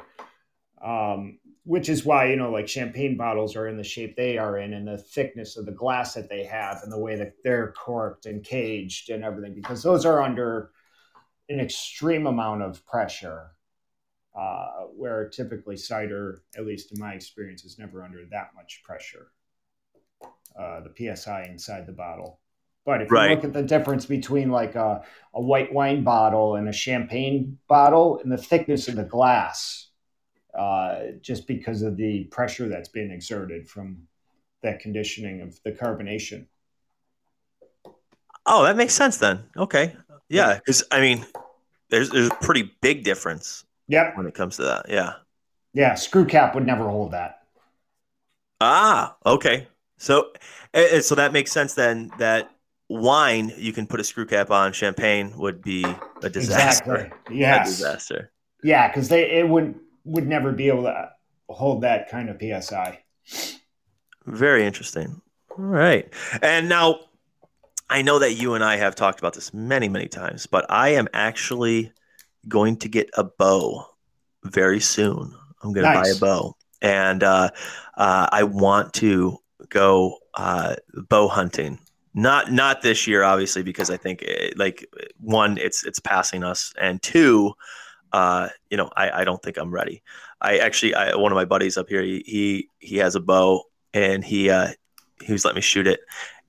[0.83, 1.38] Um,
[1.69, 4.73] which is why you know, like champagne bottles are in the shape they are in,
[4.73, 8.25] and the thickness of the glass that they have, and the way that they're corked
[8.25, 10.71] and caged and everything, because those are under
[11.47, 13.51] an extreme amount of pressure.
[14.35, 19.27] Uh, where typically cider, at least in my experience, is never under that much pressure.
[20.59, 22.39] Uh, the psi inside the bottle.
[22.83, 23.29] But if Right.
[23.29, 25.03] you look at the difference between like a,
[25.35, 29.88] a white wine bottle and a champagne bottle and the thickness of the glass,
[30.59, 34.07] uh, just because of the pressure that's been exerted from
[34.61, 36.47] that conditioning of the carbonation.
[38.45, 39.43] oh, that makes sense then.
[39.55, 39.95] Okay,
[40.27, 41.25] yeah, because I mean,
[41.89, 44.17] there's there's a pretty big difference Yep.
[44.17, 44.85] when it comes to that.
[44.89, 45.13] Yeah.
[45.73, 45.95] Yeah.
[45.95, 47.39] Screw cap would never hold that.
[48.61, 49.67] Ah, okay.
[49.97, 50.31] So,
[50.73, 52.51] uh, so that makes sense then that
[52.89, 54.73] wine you can put a screw cap on.
[54.73, 55.85] Champagne would be
[56.21, 56.95] a disaster.
[56.95, 57.17] Exactly.
[57.39, 57.67] Yes.
[57.67, 58.31] A disaster.
[58.63, 61.11] Yeah, because they it would would never be able to
[61.49, 62.99] hold that kind of psi.
[64.25, 65.21] Very interesting.
[65.51, 66.99] All right, and now
[67.89, 70.89] I know that you and I have talked about this many, many times, but I
[70.89, 71.91] am actually
[72.47, 73.85] going to get a bow
[74.43, 75.33] very soon.
[75.63, 77.49] I'm going to buy a bow, and uh,
[77.97, 79.37] uh, I want to
[79.69, 80.75] go uh,
[81.09, 81.79] bow hunting.
[82.13, 84.85] Not not this year, obviously, because I think it, like
[85.19, 87.53] one, it's it's passing us, and two,
[88.11, 90.01] uh, you know, I, I don't think I'm ready.
[90.41, 93.63] I actually, I, one of my buddies up here, he he, he has a bow,
[93.93, 94.69] and he uh,
[95.21, 95.99] he was letting me shoot it,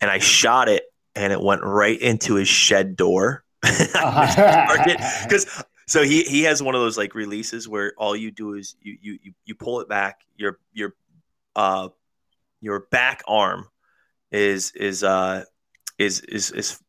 [0.01, 0.85] and I shot it,
[1.15, 3.45] and it went right into his shed door.
[3.63, 8.75] Because so he he has one of those like releases where all you do is
[8.81, 10.95] you you you, you pull it back, your your
[11.57, 11.89] uh
[12.61, 13.67] your back arm
[14.31, 15.45] is is uh
[15.99, 16.81] is is is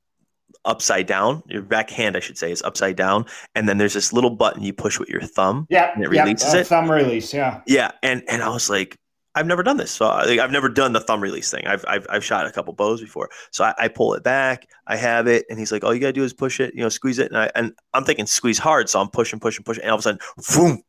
[0.65, 1.43] upside down.
[1.47, 4.63] Your back hand, I should say, is upside down, and then there's this little button
[4.63, 5.67] you push with your thumb.
[5.69, 6.67] Yeah, and it releases uh, it.
[6.67, 7.33] Thumb release.
[7.33, 7.61] Yeah.
[7.65, 8.97] Yeah, and and I was like,
[9.33, 11.65] I've never done this, so uh, like, I've never done the thumb release thing.
[11.65, 14.67] I've I've, I've shot a couple bows before, so I, I, pull it back.
[14.87, 16.89] I have it, and he's like, "All you gotta do is push it, you know,
[16.89, 19.91] squeeze it." And I and I'm thinking squeeze hard, so I'm pushing, pushing, pushing, and
[19.91, 20.19] all of a sudden,
[20.53, 20.83] boom,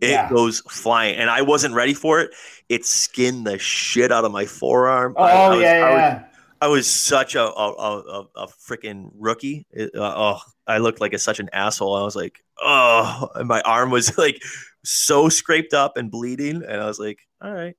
[0.00, 0.30] it yeah.
[0.30, 2.34] goes flying, and I wasn't ready for it.
[2.70, 5.14] It skinned the shit out of my forearm.
[5.18, 6.24] Oh I, I was, yeah, yeah.
[6.62, 9.66] I was such a a, a, a freaking rookie.
[9.72, 11.96] It, uh, oh, I looked like a, such an asshole.
[11.96, 14.40] I was like, oh, and my arm was like
[14.84, 17.74] so scraped up and bleeding, and I was like, all right,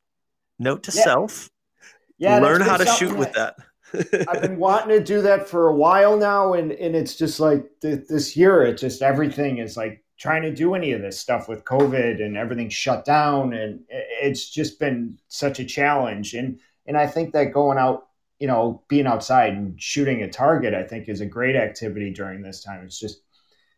[0.60, 1.02] note to yeah.
[1.02, 1.50] self,
[2.18, 3.56] yeah, learn how to shoot with that.
[4.28, 7.66] I've been wanting to do that for a while now, and and it's just like
[7.82, 11.48] th- this year, it just everything is like trying to do any of this stuff
[11.48, 16.34] with COVID and everything shut down, and it's just been such a challenge.
[16.34, 18.08] And and I think that going out
[18.44, 22.42] you know, being outside and shooting a target, I think is a great activity during
[22.42, 22.84] this time.
[22.84, 23.22] It's just,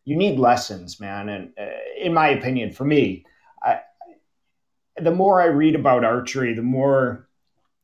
[0.05, 1.29] you need lessons, man.
[1.29, 3.25] And uh, in my opinion, for me,
[3.61, 3.81] I,
[4.97, 7.27] the more I read about archery, the more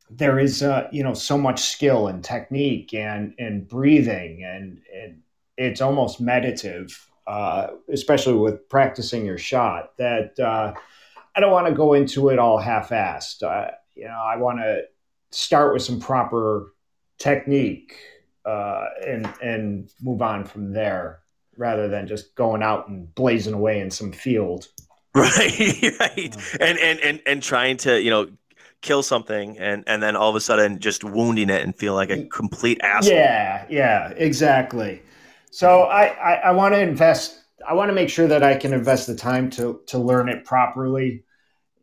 [0.09, 5.21] there is, uh, you know, so much skill and technique and, and breathing and, and
[5.57, 10.73] it's almost meditative, uh, especially with practicing your shot that, uh,
[11.35, 13.43] I don't want to go into it all half-assed.
[13.43, 14.81] Uh, you know, I want to
[15.31, 16.73] start with some proper
[17.17, 17.95] technique
[18.45, 21.19] uh, and and move on from there
[21.57, 24.67] rather than just going out and blazing away in some field.
[25.13, 28.29] Right, right, and and and and trying to you know
[28.79, 32.09] kill something and and then all of a sudden just wounding it and feel like
[32.09, 33.13] a complete asshole.
[33.13, 35.01] Yeah, yeah, exactly.
[35.51, 37.39] So I I, I want to invest.
[37.67, 40.45] I want to make sure that I can invest the time to to learn it
[40.45, 41.25] properly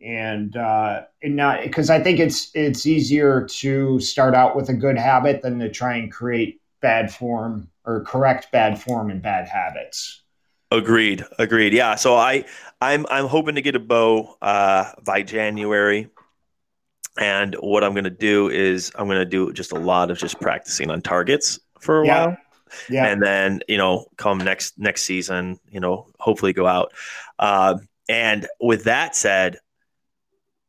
[0.05, 4.74] and uh, and not because I think it's it's easier to start out with a
[4.74, 9.49] good habit than to try and create bad form or correct bad form and bad
[9.49, 10.22] habits.
[10.70, 11.24] Agreed.
[11.38, 11.72] Agreed.
[11.72, 11.94] Yeah.
[11.94, 12.44] So I
[12.80, 16.09] I'm I'm hoping to get a bow uh, by January.
[17.18, 20.18] And what I'm going to do is I'm going to do just a lot of
[20.18, 22.26] just practicing on targets for a yeah.
[22.26, 22.36] while.
[22.88, 23.07] Yeah.
[23.07, 26.92] And then, you know, come next next season, you know, hopefully go out.
[27.38, 27.78] Uh,
[28.09, 29.59] and with that said,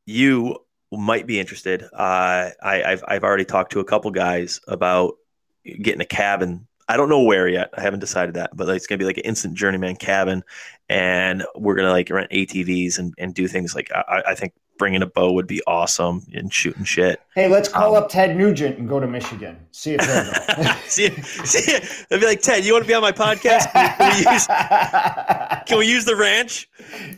[0.10, 0.58] you
[0.92, 1.84] might be interested.
[1.84, 5.16] Uh, I, have I've already talked to a couple guys about
[5.64, 6.68] getting a cabin.
[6.88, 7.70] I don't know where yet.
[7.78, 10.44] I haven't decided that, but it's gonna be like an instant journeyman cabin,
[10.90, 15.04] and we're gonna like rent ATVs and, and do things like I, I think bringing
[15.04, 17.22] a bow would be awesome and shooting shit.
[17.36, 19.60] Hey, let's call um, up Ted Nugent and go to Michigan.
[19.70, 21.10] See if he'll see,
[21.46, 21.76] see,
[22.10, 23.72] I'd be like, Ted, you want to be on my podcast?
[23.74, 24.48] Can we, use,
[25.68, 26.68] can we use the ranch?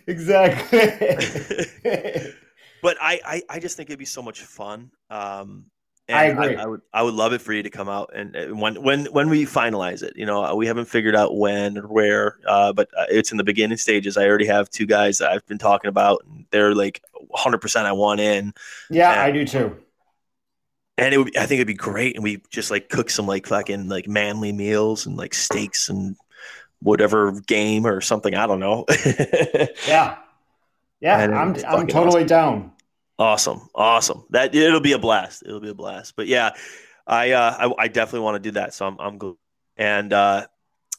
[0.07, 0.79] Exactly
[2.81, 4.91] but I, I, I just think it'd be so much fun.
[5.09, 5.65] Um,
[6.09, 6.55] I agree.
[6.55, 8.81] I, I, would I would love it for you to come out and, and, when
[8.81, 10.13] when when we finalize it.
[10.15, 13.43] You know, we haven't figured out when or where, uh, but uh, it's in the
[13.43, 14.17] beginning stages.
[14.17, 17.59] I already have two guys that I've been talking about, and they're like 100.
[17.59, 18.53] percent I want in.
[18.89, 19.77] Yeah, and, I do too.
[20.97, 23.47] And it would, I think it'd be great, and we just like cook some like
[23.47, 26.15] fucking like manly meals and like steaks and
[26.81, 28.35] whatever game or something.
[28.35, 28.85] I don't know.
[29.87, 30.17] yeah.
[31.01, 32.27] Yeah, I'm I'm totally awesome.
[32.27, 32.71] down.
[33.19, 34.25] Awesome, awesome.
[34.29, 35.43] That it'll be a blast.
[35.45, 36.15] It'll be a blast.
[36.15, 36.51] But yeah,
[37.05, 38.73] I uh, I, I definitely want to do that.
[38.73, 39.35] So I'm I'm good.
[39.77, 40.45] And uh,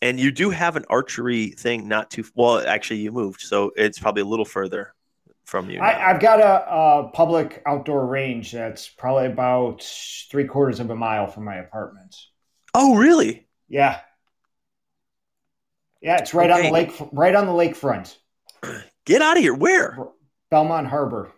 [0.02, 2.66] and you do have an archery thing not too well.
[2.66, 4.94] Actually, you moved, so it's probably a little further
[5.44, 5.80] from you.
[5.80, 9.82] I, have got a, a, public outdoor range that's probably about
[10.30, 12.16] three quarters of a mile from my apartment.
[12.74, 13.46] Oh, really?
[13.68, 14.00] Yeah.
[16.00, 16.58] Yeah, it's right okay.
[16.58, 18.16] on the lake, right on the lakefront.
[19.04, 19.54] Get out of here.
[19.54, 19.98] Where?
[20.50, 21.32] Belmont Harbor.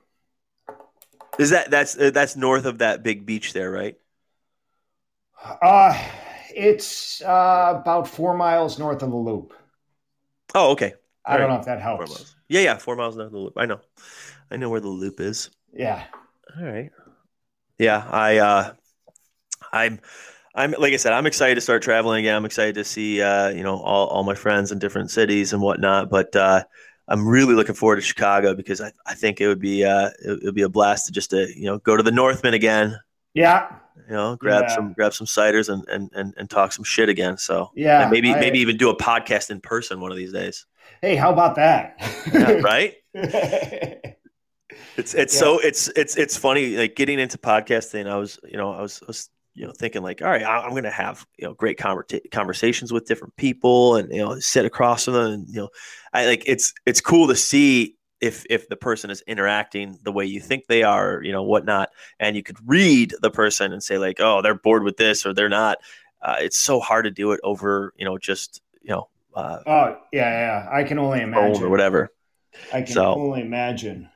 [1.38, 3.96] Is that that's uh, that's north of that big beach there, right?
[5.62, 5.98] Uh,
[6.54, 9.52] it's uh, about four miles north of the loop.
[10.54, 10.94] Oh, okay.
[11.26, 11.54] I All don't right.
[11.54, 12.34] know if that helps.
[12.48, 13.54] Yeah, yeah, four miles north of the loop.
[13.56, 13.80] I know.
[14.50, 15.50] I know where the loop is.
[15.72, 16.04] Yeah.
[16.56, 16.90] All right.
[17.78, 18.74] Yeah, I uh
[19.72, 20.00] I'm
[20.54, 22.36] I'm like I said, I'm excited to start traveling again.
[22.36, 25.60] I'm excited to see uh, you know, all, all my friends in different cities and
[25.60, 26.10] whatnot.
[26.10, 26.64] But uh
[27.08, 30.42] I'm really looking forward to Chicago because I, I think it would be uh it
[30.44, 32.98] would be a blast to just to, you know, go to the Northman again,
[33.34, 33.68] Yeah.
[34.08, 34.74] you know, grab Yeah.
[34.74, 37.36] some grab some ciders and, and and and talk some shit again.
[37.36, 38.02] So Yeah.
[38.02, 40.66] and maybe I- maybe even do a podcast in person one of these days.
[41.02, 41.96] Hey, how about that?
[42.32, 42.94] Yeah, right?
[44.96, 45.40] It's it's Yeah.
[45.40, 48.08] so it's it's it's funny like getting into podcasting.
[48.08, 50.60] I was you know I was, I was you know thinking like all right I-
[50.64, 54.64] I'm gonna have you know great conversa- conversations with different people and you know sit
[54.64, 55.68] across from them and you know
[56.12, 60.24] I like it's it's cool to see if if the person is interacting the way
[60.24, 63.98] you think they are you know whatnot and you could read the person and say
[63.98, 65.78] like oh they're bored with this or they're not.
[66.22, 69.98] Uh, it's so hard to do it over you know just you know uh, Oh,
[70.12, 70.68] yeah, yeah.
[70.72, 71.64] I can only imagine.
[71.64, 72.12] or whatever.
[72.72, 74.08] I can So- only imagine.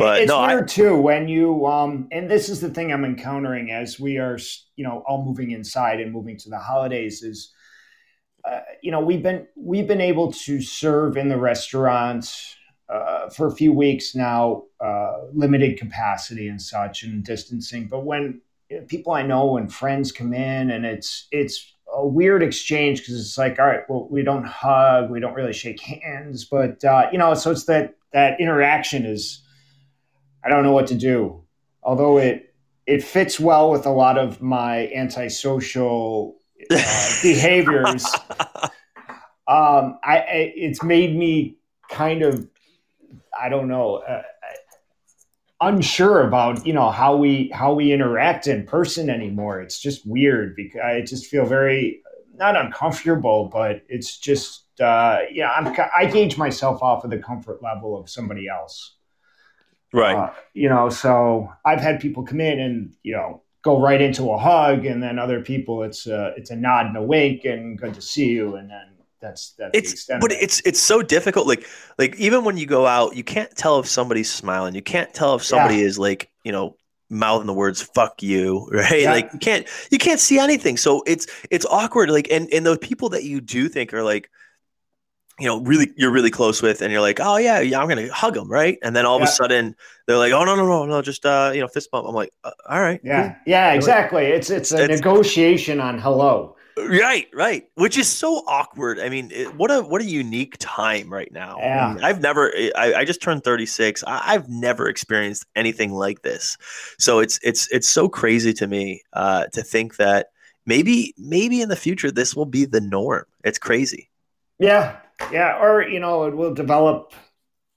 [0.00, 3.04] But it's no, I- weird too when you um and this is the thing I'm
[3.04, 4.38] encountering as we are
[4.76, 7.52] you know all moving inside and moving to the holidays is
[8.44, 12.56] uh, you know we've been we've been able to serve in the restaurants
[12.88, 17.86] uh, for a few weeks now uh, limited capacity and such and distancing.
[17.86, 18.40] But when
[18.88, 23.36] people I know and friends come in and it's it's a weird exchange because it's
[23.36, 26.46] like all right well we don't hug we don't really shake hands.
[26.46, 29.42] But uh, you know so it's that that interaction is
[30.44, 31.42] I don't know what to do.
[31.82, 32.54] Although it
[32.86, 36.36] it fits well with a lot of my antisocial
[36.70, 36.76] uh,
[37.22, 38.04] behaviors,
[39.46, 41.56] um, I, I it's made me
[41.88, 42.48] kind of
[43.38, 44.22] I don't know uh,
[45.60, 49.60] unsure about you know how we how we interact in person anymore.
[49.60, 52.02] It's just weird because I just feel very
[52.34, 57.62] not uncomfortable, but it's just uh, yeah I'm I gauge myself off of the comfort
[57.62, 58.96] level of somebody else.
[59.92, 60.16] Right.
[60.16, 64.30] Uh, you know, so I've had people come in and you know go right into
[64.30, 67.78] a hug, and then other people it's a it's a nod and a wink and
[67.78, 68.86] good to see you, and then
[69.20, 70.20] that's that's the it's extent.
[70.20, 70.38] but it.
[70.42, 71.66] it's it's so difficult like
[71.98, 75.34] like even when you go out you can't tell if somebody's smiling you can't tell
[75.34, 76.74] if somebody is like you know
[77.10, 79.12] mouthing the words fuck you right Yeah.
[79.12, 82.78] like you can't you can't see anything so it's it's awkward like and and the
[82.78, 84.30] people that you do think are like
[85.40, 88.12] you know really you're really close with and you're like oh yeah yeah i'm gonna
[88.12, 89.74] hug them right and then all of a sudden
[90.06, 92.30] they're like oh no no no no just uh you know fist bump i'm like
[92.44, 94.24] uh, all right yeah, yeah, exactly.
[94.26, 96.56] It's it's a It's- negotiation on hello.
[96.78, 97.64] Right, right.
[97.74, 99.00] Which is so awkward.
[99.00, 101.58] I mean, it, what a what a unique time right now.
[101.58, 101.92] I Yeah.
[101.94, 102.52] mean, I've never.
[102.74, 104.02] I, I just turned thirty six.
[104.06, 106.56] I've never experienced anything like this.
[106.98, 110.28] So it's it's it's so crazy to me uh, to think that
[110.64, 113.24] maybe maybe in the future this will be the norm.
[113.44, 114.08] It's crazy.
[114.58, 114.96] Yeah,
[115.32, 117.12] yeah, or you know, it will develop.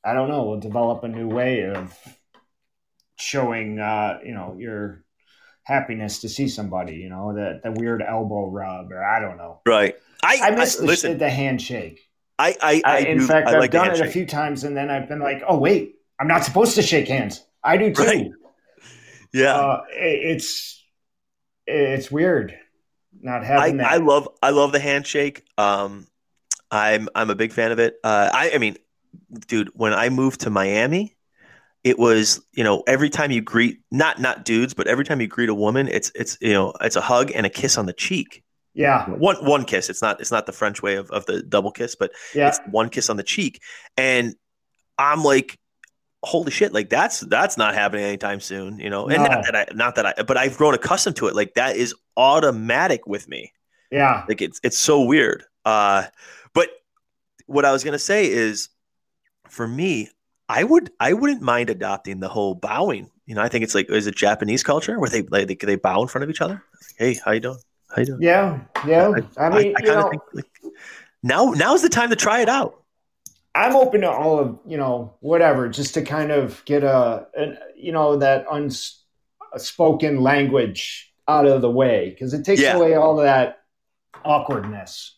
[0.04, 0.44] I don't know.
[0.44, 1.98] We'll develop a new way of
[3.16, 5.04] showing, uh, you know, your
[5.64, 6.96] happiness to see somebody.
[6.96, 9.62] You know, the the weird elbow rub, or I don't know.
[9.66, 9.96] Right.
[10.22, 11.18] I, I miss the, listen.
[11.18, 12.00] the handshake.
[12.40, 14.64] I I, I, I, in do- fact, I like the done it a few times,
[14.64, 17.94] and then I've been like, "Oh wait, I'm not supposed to shake hands." I do
[17.94, 18.04] too.
[18.04, 18.32] Right.
[19.34, 19.56] Yeah.
[19.56, 20.84] Uh, it- it's
[21.66, 22.58] it's weird
[23.22, 23.92] not I, having that.
[23.92, 25.44] I love I love the handshake.
[25.58, 26.08] Um,
[26.74, 27.96] I'm I'm a big fan of it.
[28.04, 28.78] Uh, I I mean,
[29.48, 31.16] dude, when I moved to Miami,
[31.84, 35.28] it was you know every time you greet not not dudes, but every time you
[35.28, 37.94] greet a woman, it's it's you know it's a hug and a kiss on the
[37.94, 38.44] cheek.
[38.74, 39.90] yeah, One one kiss.
[39.90, 42.60] It's not it's not the French way of, of the double kiss, but yeah, it's
[42.72, 43.62] one kiss on the cheek.
[43.98, 44.36] And
[44.98, 45.60] I'm like,
[46.24, 49.08] holy shit, like that's that's not happening anytime soon, you know.
[49.10, 49.30] And No.
[49.30, 51.36] not that I not that I but I've grown accustomed to it.
[51.36, 53.52] Like that is automatic with me.
[53.92, 54.24] yeah.
[54.28, 55.44] Like it's it's so weird.
[55.66, 56.06] Uh
[56.54, 56.70] but
[57.46, 58.70] what I was gonna say is
[59.50, 60.10] for me,
[60.50, 63.10] I would I wouldn't mind adopting the whole bowing.
[63.26, 65.76] You know, I think it's like is it Japanese culture where they like they, they
[65.76, 66.64] bow in front of each other?
[66.98, 67.58] hey, how you doing?
[67.90, 68.22] How you doing?
[68.22, 69.14] Yeah, yeah.
[69.38, 70.74] I, mean, you kinda know, think, like,
[71.22, 72.82] now now's the time to try it out.
[73.56, 77.58] I'm open to all of you know whatever, just to kind of get a, an,
[77.76, 82.76] you know, that unspoken language out of the way because it takes Yeah.
[82.76, 83.60] away all that
[84.26, 85.16] awkwardness.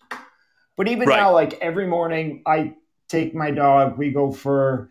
[0.78, 1.17] But even Right.
[1.17, 2.73] now, like every morning, I
[3.07, 3.97] take my dog.
[3.97, 4.89] We go for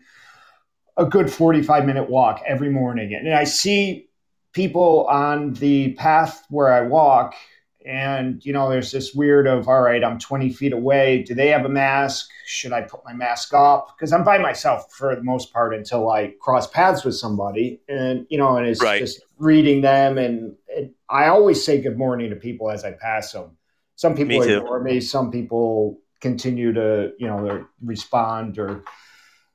[0.97, 4.07] a good 45 minute walk every morning, and I see
[4.53, 7.35] people on the path where I walk.
[7.85, 11.49] and you know there's this weird of all right i'm 20 feet away do they
[11.49, 15.21] have a mask should i put my mask up because i'm by myself for the
[15.21, 18.97] most part until i cross paths with somebody and you know and it's right.
[18.97, 20.55] just reading them and
[21.09, 23.55] i always say good morning to people as i pass them
[23.95, 28.83] some people me ignore me some people continue to you know respond or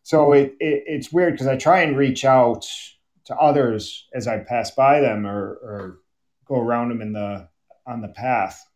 [0.02, 2.66] so it, it it's weird because i try and reach out
[3.24, 5.98] to others as i pass by them or, or
[6.50, 7.48] go around them in the
[7.86, 8.66] on the path.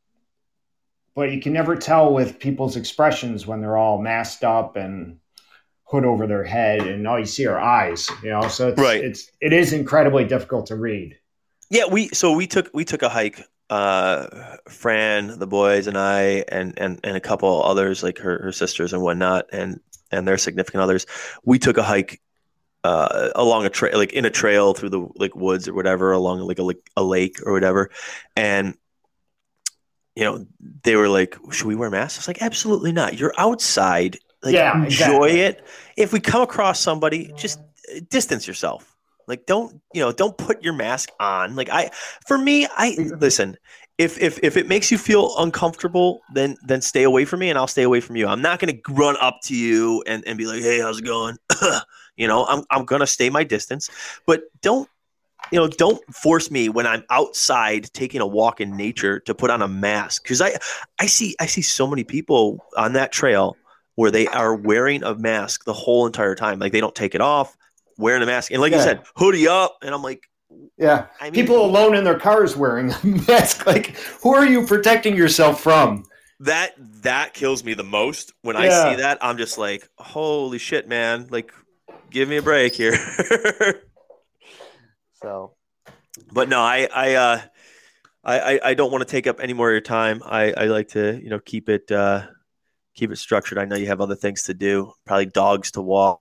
[1.14, 5.18] But you can never tell with people's expressions when they're all masked up and
[5.84, 8.48] hood over their head and all you see are eyes, you know.
[8.48, 9.04] So it's right.
[9.04, 11.18] it's it is incredibly difficult to read.
[11.70, 16.44] Yeah, we so we took we took a hike uh Fran, the boys and I
[16.48, 20.38] and and and a couple others like her her sisters and whatnot and and their
[20.38, 21.06] significant others.
[21.44, 22.20] We took a hike
[22.84, 26.40] uh, along a trail, like in a trail through the like woods or whatever, along
[26.40, 27.90] like a like a lake or whatever,
[28.36, 28.74] and
[30.14, 30.46] you know,
[30.84, 33.18] they were like, "Should we wear masks?" I was like, "Absolutely not.
[33.18, 34.18] You're outside.
[34.42, 35.40] Like, yeah, enjoy exactly.
[35.40, 35.66] it.
[35.96, 38.93] If we come across somebody, just uh, distance yourself.
[39.26, 40.12] Like, don't you know?
[40.12, 41.56] Don't put your mask on.
[41.56, 41.90] Like, I,
[42.26, 43.56] for me, I listen.
[43.96, 47.58] If if if it makes you feel uncomfortable, then then stay away from me, and
[47.58, 48.26] I'll stay away from you.
[48.26, 51.04] I'm not going to run up to you and and be like, "Hey, how's it
[51.04, 51.36] going?"
[52.16, 53.88] you know, I'm I'm going to stay my distance,
[54.26, 54.88] but don't
[55.52, 59.50] you know, don't force me when I'm outside taking a walk in nature to put
[59.50, 60.56] on a mask because I
[60.98, 63.56] I see I see so many people on that trail
[63.96, 67.20] where they are wearing a mask the whole entire time, like they don't take it
[67.20, 67.56] off,
[67.98, 68.78] wearing a mask, and like yeah.
[68.78, 70.22] you said, hoodie up, and I'm like.
[70.76, 73.66] Yeah, I mean, people alone in their cars wearing a mask.
[73.66, 76.04] Like, who are you protecting yourself from?
[76.40, 78.62] That that kills me the most when yeah.
[78.62, 79.18] I see that.
[79.20, 81.26] I'm just like, holy shit, man!
[81.30, 81.52] Like,
[82.10, 82.96] give me a break here.
[85.24, 85.54] So,
[86.32, 87.40] but no, I I uh,
[88.22, 90.20] I I don't want to take up any more of your time.
[90.22, 92.26] I I like to you know keep it uh,
[92.94, 93.56] keep it structured.
[93.56, 96.20] I know you have other things to do, probably dogs to walk,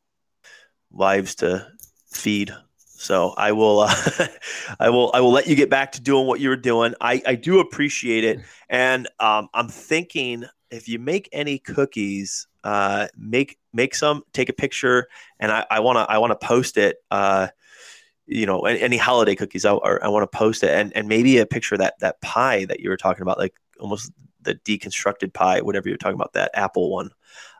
[0.93, 1.67] wives to
[2.11, 2.53] feed.
[2.77, 3.95] So I will, uh,
[4.79, 6.93] I will, I will let you get back to doing what you were doing.
[7.01, 8.39] I, I do appreciate it,
[8.69, 14.53] and um, I'm thinking if you make any cookies, uh, make make some, take a
[14.53, 15.07] picture,
[15.39, 16.97] and I want to I want to post it.
[17.11, 17.47] Uh,
[18.25, 21.45] you know any holiday cookies I, I want to post it and and maybe a
[21.45, 25.61] picture of that that pie that you were talking about like almost the deconstructed pie
[25.61, 27.09] whatever you're talking about that apple one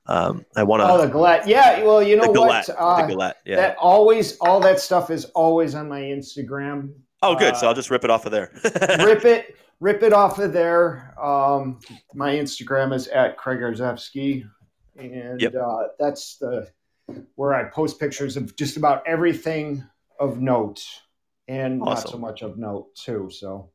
[0.06, 0.89] um, I want to.
[0.89, 1.47] Oh, the galette.
[1.47, 1.84] Yeah.
[1.84, 2.70] Well, you know the what?
[2.70, 3.38] Uh, the galette.
[3.45, 3.56] Yeah.
[3.58, 6.93] That always, all that stuff is always on my Instagram.
[7.22, 7.54] Oh, good.
[7.54, 8.51] Uh, so I'll just rip it off of there.
[8.64, 11.16] rip it, rip it off of there.
[11.22, 11.80] Um,
[12.14, 14.43] my Instagram is at Craig Harzewski,
[14.97, 15.56] and yep.
[15.56, 16.70] uh, that's the
[17.36, 19.84] where I post pictures of just about everything
[20.20, 20.84] of note
[21.47, 21.93] and awesome.
[21.93, 23.30] not so much of note too.
[23.32, 23.72] So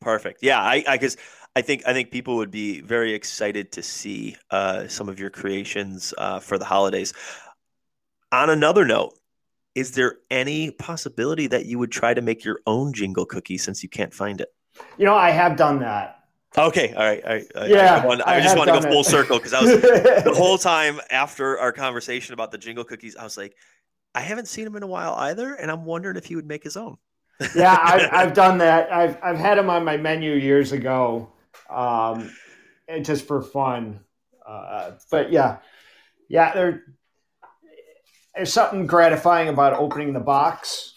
[0.00, 0.40] perfect.
[0.42, 1.16] Yeah, I I because
[1.56, 5.18] I, I, think I think people would be very excited to see uh, some of
[5.18, 7.12] your creations uh, for the holidays.
[8.32, 9.18] On another note,
[9.74, 13.82] is there any possibility that you would try to make your own jingle cookie since
[13.82, 14.48] you can't find it?
[14.98, 16.12] You know, I have done that.
[16.58, 17.46] Okay, all right, all right.
[17.68, 20.56] Yeah, I, I, I just want to go full circle because I was the whole
[20.56, 23.54] time after our conversation about the jingle cookies, I was like,
[24.14, 26.64] I haven't seen him in a while either, and I'm wondering if he would make
[26.64, 26.96] his own.
[27.54, 28.90] yeah, I, have done that.
[28.90, 31.28] I've I've had him on my menu years ago,
[31.70, 32.30] um,
[32.88, 34.00] and just for fun.
[34.46, 35.58] Uh, but yeah,
[36.28, 36.84] yeah, there,
[38.34, 40.94] there's something gratifying about opening the box.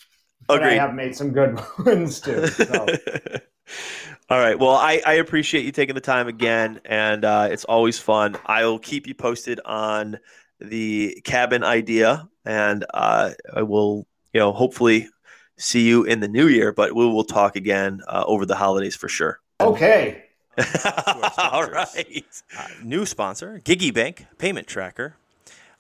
[0.48, 0.68] Agreed.
[0.68, 2.48] I have made some good ones too.
[2.48, 2.88] So.
[4.30, 4.60] All right.
[4.60, 8.38] Well, I, I appreciate you taking the time again, and uh, it's always fun.
[8.46, 10.20] I'll keep you posted on
[10.60, 15.10] the cabin idea, and uh, I will, you know, hopefully
[15.58, 16.72] see you in the new year.
[16.72, 19.40] But we will talk again uh, over the holidays for sure.
[19.60, 20.29] Okay.
[21.38, 22.26] All right.
[22.58, 25.16] Uh, new sponsor, Giggy Bank Payment Tracker.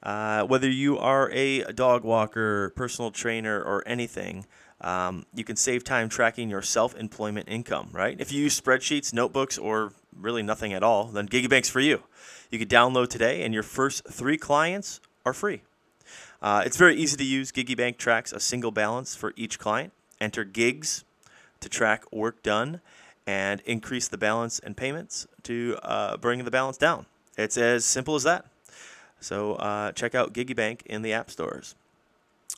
[0.02, 4.46] Uh, whether you are a dog walker, personal trainer, or anything,
[4.82, 8.16] um, you can save time tracking your self employment income, right?
[8.20, 12.04] If you use spreadsheets, notebooks, or really nothing at all, then GigiBank's for you.
[12.50, 15.62] You can download today, and your first three clients are free.
[16.42, 17.52] Uh, it's very easy to use.
[17.52, 19.92] GigiBank tracks a single balance for each client.
[20.22, 21.04] Enter gigs
[21.60, 22.80] to track work done
[23.30, 27.06] and increase the balance and payments to uh, bring the balance down.
[27.38, 28.44] It's as simple as that.
[29.20, 31.76] So uh, check out GigiBank in the app stores.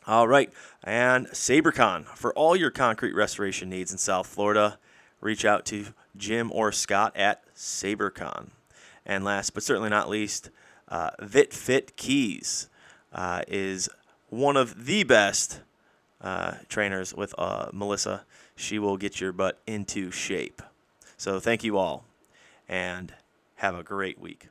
[0.07, 0.49] All right,
[0.81, 4.77] and SaberCon for all your concrete restoration needs in South Florida.
[5.19, 8.51] Reach out to Jim or Scott at SaberCon.
[9.05, 10.51] And last but certainly not least,
[10.87, 12.69] uh, VitFit Keys
[13.11, 13.89] uh, is
[14.29, 15.59] one of the best
[16.21, 18.23] uh, trainers with uh, Melissa.
[18.61, 20.61] She will get your butt into shape.
[21.17, 22.05] So thank you all,
[22.69, 23.11] and
[23.55, 24.49] have a great week.